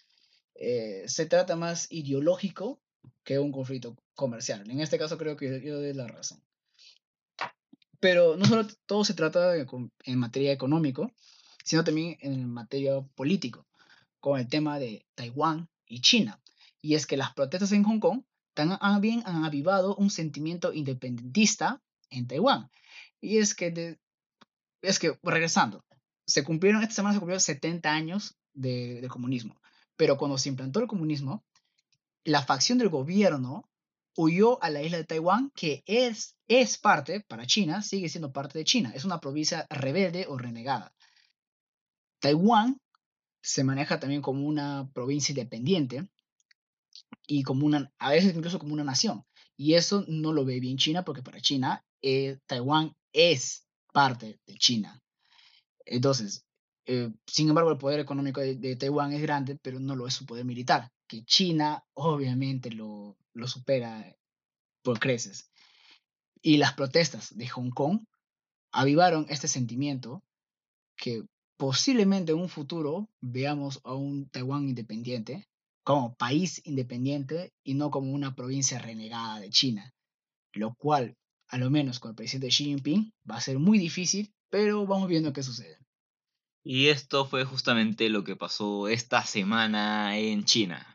eh, 0.55 1.03
se 1.09 1.27
trata 1.27 1.57
más 1.57 1.89
ideológico 1.91 2.81
que 3.25 3.41
un 3.41 3.51
conflicto 3.51 3.97
comercial. 4.15 4.71
En 4.71 4.81
este 4.81 4.97
caso 4.97 5.19
creo 5.19 5.37
que 5.37 5.61
yo 5.61 5.81
doy 5.81 5.93
la 5.93 6.07
razón. 6.07 6.41
Pero 7.99 8.37
no 8.37 8.45
solo 8.45 8.65
todo 8.87 9.05
se 9.05 9.15
trata 9.15 9.51
de, 9.51 9.67
en 10.05 10.19
materia 10.21 10.53
económico, 10.53 11.11
sino 11.65 11.85
también 11.85 12.17
en 12.21 12.49
materia 12.49 13.01
político, 13.15 13.67
con 14.21 14.39
el 14.39 14.49
tema 14.49 14.79
de 14.79 15.07
Taiwán 15.15 15.69
y 15.87 16.01
China. 16.01 16.41
Y 16.83 16.95
es 16.95 17.07
que 17.07 17.17
las 17.17 17.33
protestas 17.35 17.73
en 17.73 17.85
Hong 17.85 18.01
Kong 18.01 18.23
también 18.55 19.23
han 19.27 19.45
avivado 19.45 19.97
un 19.97 20.11
sentimiento 20.11 20.73
independentista 20.73 21.81
en 22.11 22.27
Taiwán. 22.27 22.71
Y 23.21 23.39
es 23.39 23.55
que, 23.55 23.71
de- 23.71 23.99
es 24.83 24.99
que 24.99 25.19
regresando, 25.23 25.85
se 26.27 26.45
cumplieron, 26.45 26.83
esta 26.83 26.95
semana 26.95 27.15
se 27.15 27.21
cumplieron 27.21 27.41
70 27.41 27.91
años 27.93 28.37
de, 28.55 29.01
del 29.01 29.11
comunismo. 29.11 29.61
Pero 29.97 30.17
cuando 30.17 30.39
se 30.39 30.49
implantó 30.49 30.81
el 30.81 30.87
comunismo, 30.87 31.45
la 32.25 32.43
facción 32.43 32.79
del 32.79 32.89
gobierno 32.89 33.69
huyó 34.17 34.63
a 34.63 34.71
la 34.71 34.83
isla 34.83 34.99
de 34.99 35.05
Taiwán, 35.05 35.51
que 35.55 35.83
es, 35.87 36.37
es 36.49 36.79
parte, 36.79 37.21
para 37.21 37.47
China, 37.47 37.83
sigue 37.83 38.09
siendo 38.09 38.33
parte 38.33 38.59
de 38.59 38.65
China. 38.65 38.93
Es 38.95 39.05
una 39.05 39.21
provincia 39.21 39.67
rebelde 39.71 40.27
o 40.29 40.37
renegada. 40.37 40.93
Taiwán 42.21 42.81
se 43.43 43.65
maneja 43.65 43.99
también 43.99 44.23
como 44.23 44.47
una 44.47 44.91
provincia 44.93 45.33
independiente 45.33 46.09
y 47.27 47.43
como 47.43 47.67
una, 47.67 47.93
a 47.99 48.11
veces 48.11 48.35
incluso 48.35 48.59
como 48.59 48.75
una 48.75 48.85
nación. 48.85 49.25
Y 49.57 49.75
eso 49.75 50.05
no 50.09 50.33
lo 50.33 50.45
ve 50.45 50.61
bien 50.61 50.77
China 50.77 51.05
porque 51.05 51.23
para 51.23 51.41
China 51.41 51.85
eh, 52.03 52.39
Taiwán 52.47 52.95
es 53.13 53.67
parte 53.93 54.41
de 54.47 54.55
China. 54.55 55.01
Entonces, 55.85 56.45
eh, 56.87 57.13
sin 57.27 57.49
embargo, 57.49 57.71
el 57.71 57.79
poder 57.79 58.01
económico 58.01 58.41
de, 58.41 58.57
de 58.57 58.77
Taiwán 58.77 59.13
es 59.13 59.23
grande, 59.23 59.59
pero 59.61 59.81
no 59.81 59.97
lo 59.97 60.07
es 60.07 60.15
su 60.15 60.27
poder 60.27 60.45
militar, 60.45 60.91
que 61.07 61.25
China 61.25 61.85
obviamente 61.95 62.71
lo, 62.71 63.17
lo 63.35 63.49
supera 63.49 64.17
por 64.83 64.99
creces. 64.99 65.51
Y 66.43 66.57
las 66.57 66.75
protestas 66.75 67.37
de 67.37 67.49
Hong 67.49 67.71
Kong 67.71 68.05
avivaron 68.73 69.27
este 69.29 69.49
sentimiento 69.49 70.23
que 70.97 71.23
posiblemente 71.61 72.33
en 72.33 72.39
un 72.39 72.49
futuro 72.49 73.11
veamos 73.21 73.83
a 73.85 73.93
un 73.93 74.31
Taiwán 74.31 74.67
independiente 74.67 75.47
como 75.85 76.15
país 76.15 76.63
independiente 76.65 77.53
y 77.63 77.75
no 77.75 77.91
como 77.91 78.13
una 78.13 78.35
provincia 78.35 78.79
renegada 78.79 79.41
de 79.41 79.51
China, 79.51 79.93
lo 80.55 80.75
cual, 80.75 81.19
a 81.49 81.59
lo 81.59 81.69
menos 81.69 82.01
con 82.01 82.13
el 82.13 82.15
presidente 82.15 82.49
Xi 82.49 82.65
Jinping, 82.65 83.13
va 83.31 83.37
a 83.37 83.41
ser 83.43 83.59
muy 83.59 83.79
difícil, 83.79 84.33
pero 84.49 84.87
vamos 84.87 85.11
viendo 85.11 85.35
qué 85.35 85.43
sucede. 85.43 85.77
Y 86.65 86.87
esto 86.87 87.27
fue 87.27 87.45
justamente 87.45 88.09
lo 88.09 88.25
que 88.25 88.37
pasó 88.37 88.89
esta 88.89 89.23
semana 89.27 90.17
en 90.17 90.45
China. 90.45 90.90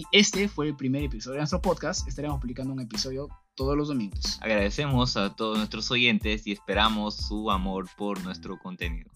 Y 0.00 0.04
este 0.12 0.48
fue 0.48 0.66
el 0.66 0.74
primer 0.74 1.04
episodio 1.04 1.34
de 1.34 1.40
nuestro 1.40 1.60
podcast. 1.60 2.08
Estaremos 2.08 2.40
publicando 2.40 2.72
un 2.72 2.80
episodio 2.80 3.28
todos 3.54 3.76
los 3.76 3.88
domingos. 3.88 4.38
Agradecemos 4.40 5.18
a 5.18 5.36
todos 5.36 5.58
nuestros 5.58 5.90
oyentes 5.90 6.46
y 6.46 6.52
esperamos 6.52 7.16
su 7.16 7.50
amor 7.50 7.86
por 7.98 8.24
nuestro 8.24 8.58
contenido. 8.58 9.10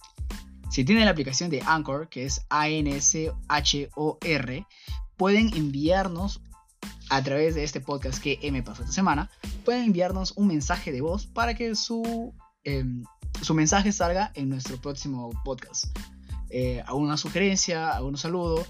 Si 0.69 0.85
tienen 0.85 1.07
la 1.07 1.13
aplicación 1.13 1.49
de 1.49 1.63
Anchor, 1.65 2.11
que 2.11 2.27
es 2.27 2.45
A-N-C-H-O-R, 2.51 3.07
pueden 5.17 5.57
enviarnos 5.57 6.43
a 7.09 7.23
través 7.23 7.55
de 7.55 7.65
este 7.65 7.81
podcast 7.81 8.23
que 8.23 8.39
me 8.53 8.63
pasó 8.63 8.83
esta 8.83 8.93
semana, 8.93 9.31
pueden 9.65 9.85
enviarnos 9.85 10.35
un 10.37 10.49
mensaje 10.49 10.93
de 10.93 11.01
voz 11.01 11.25
para 11.25 11.55
que 11.55 11.75
su, 11.77 12.35
eh, 12.65 12.85
su 13.41 13.55
mensaje 13.55 13.91
salga 13.91 14.33
en 14.35 14.51
nuestro 14.51 14.77
próximo 14.77 15.31
podcast. 15.47 15.87
Eh, 16.51 16.83
alguna 16.87 17.17
sugerencia, 17.17 17.97
algún 17.97 18.19
saludo 18.19 18.67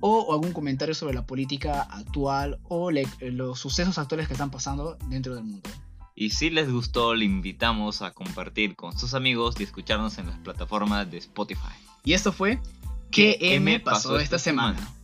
o, 0.00 0.32
algún 0.32 0.52
comentario 0.52 0.94
sobre 0.94 1.14
la 1.14 1.26
política 1.26 1.82
actual 1.82 2.58
o 2.68 2.90
le, 2.90 3.06
los 3.20 3.58
sucesos 3.58 3.98
actuales 3.98 4.26
que 4.26 4.34
están 4.34 4.50
pasando 4.50 4.96
dentro 5.08 5.34
del 5.34 5.44
mundo. 5.44 5.68
Y 6.14 6.30
si 6.30 6.50
les 6.50 6.70
gustó, 6.70 7.14
le 7.14 7.24
invitamos 7.24 8.02
a 8.02 8.10
compartir 8.12 8.76
con 8.76 8.96
sus 8.98 9.14
amigos 9.14 9.54
y 9.58 9.62
escucharnos 9.62 10.18
en 10.18 10.26
las 10.26 10.38
plataformas 10.38 11.10
de 11.10 11.18
Spotify. 11.18 11.72
Y 12.04 12.12
esto 12.12 12.32
fue 12.32 12.60
¿Qué, 13.10 13.38
M 13.40 13.80
pasó 13.80 14.18
esta 14.18 14.38
semana? 14.38 14.78
semana? 14.78 14.99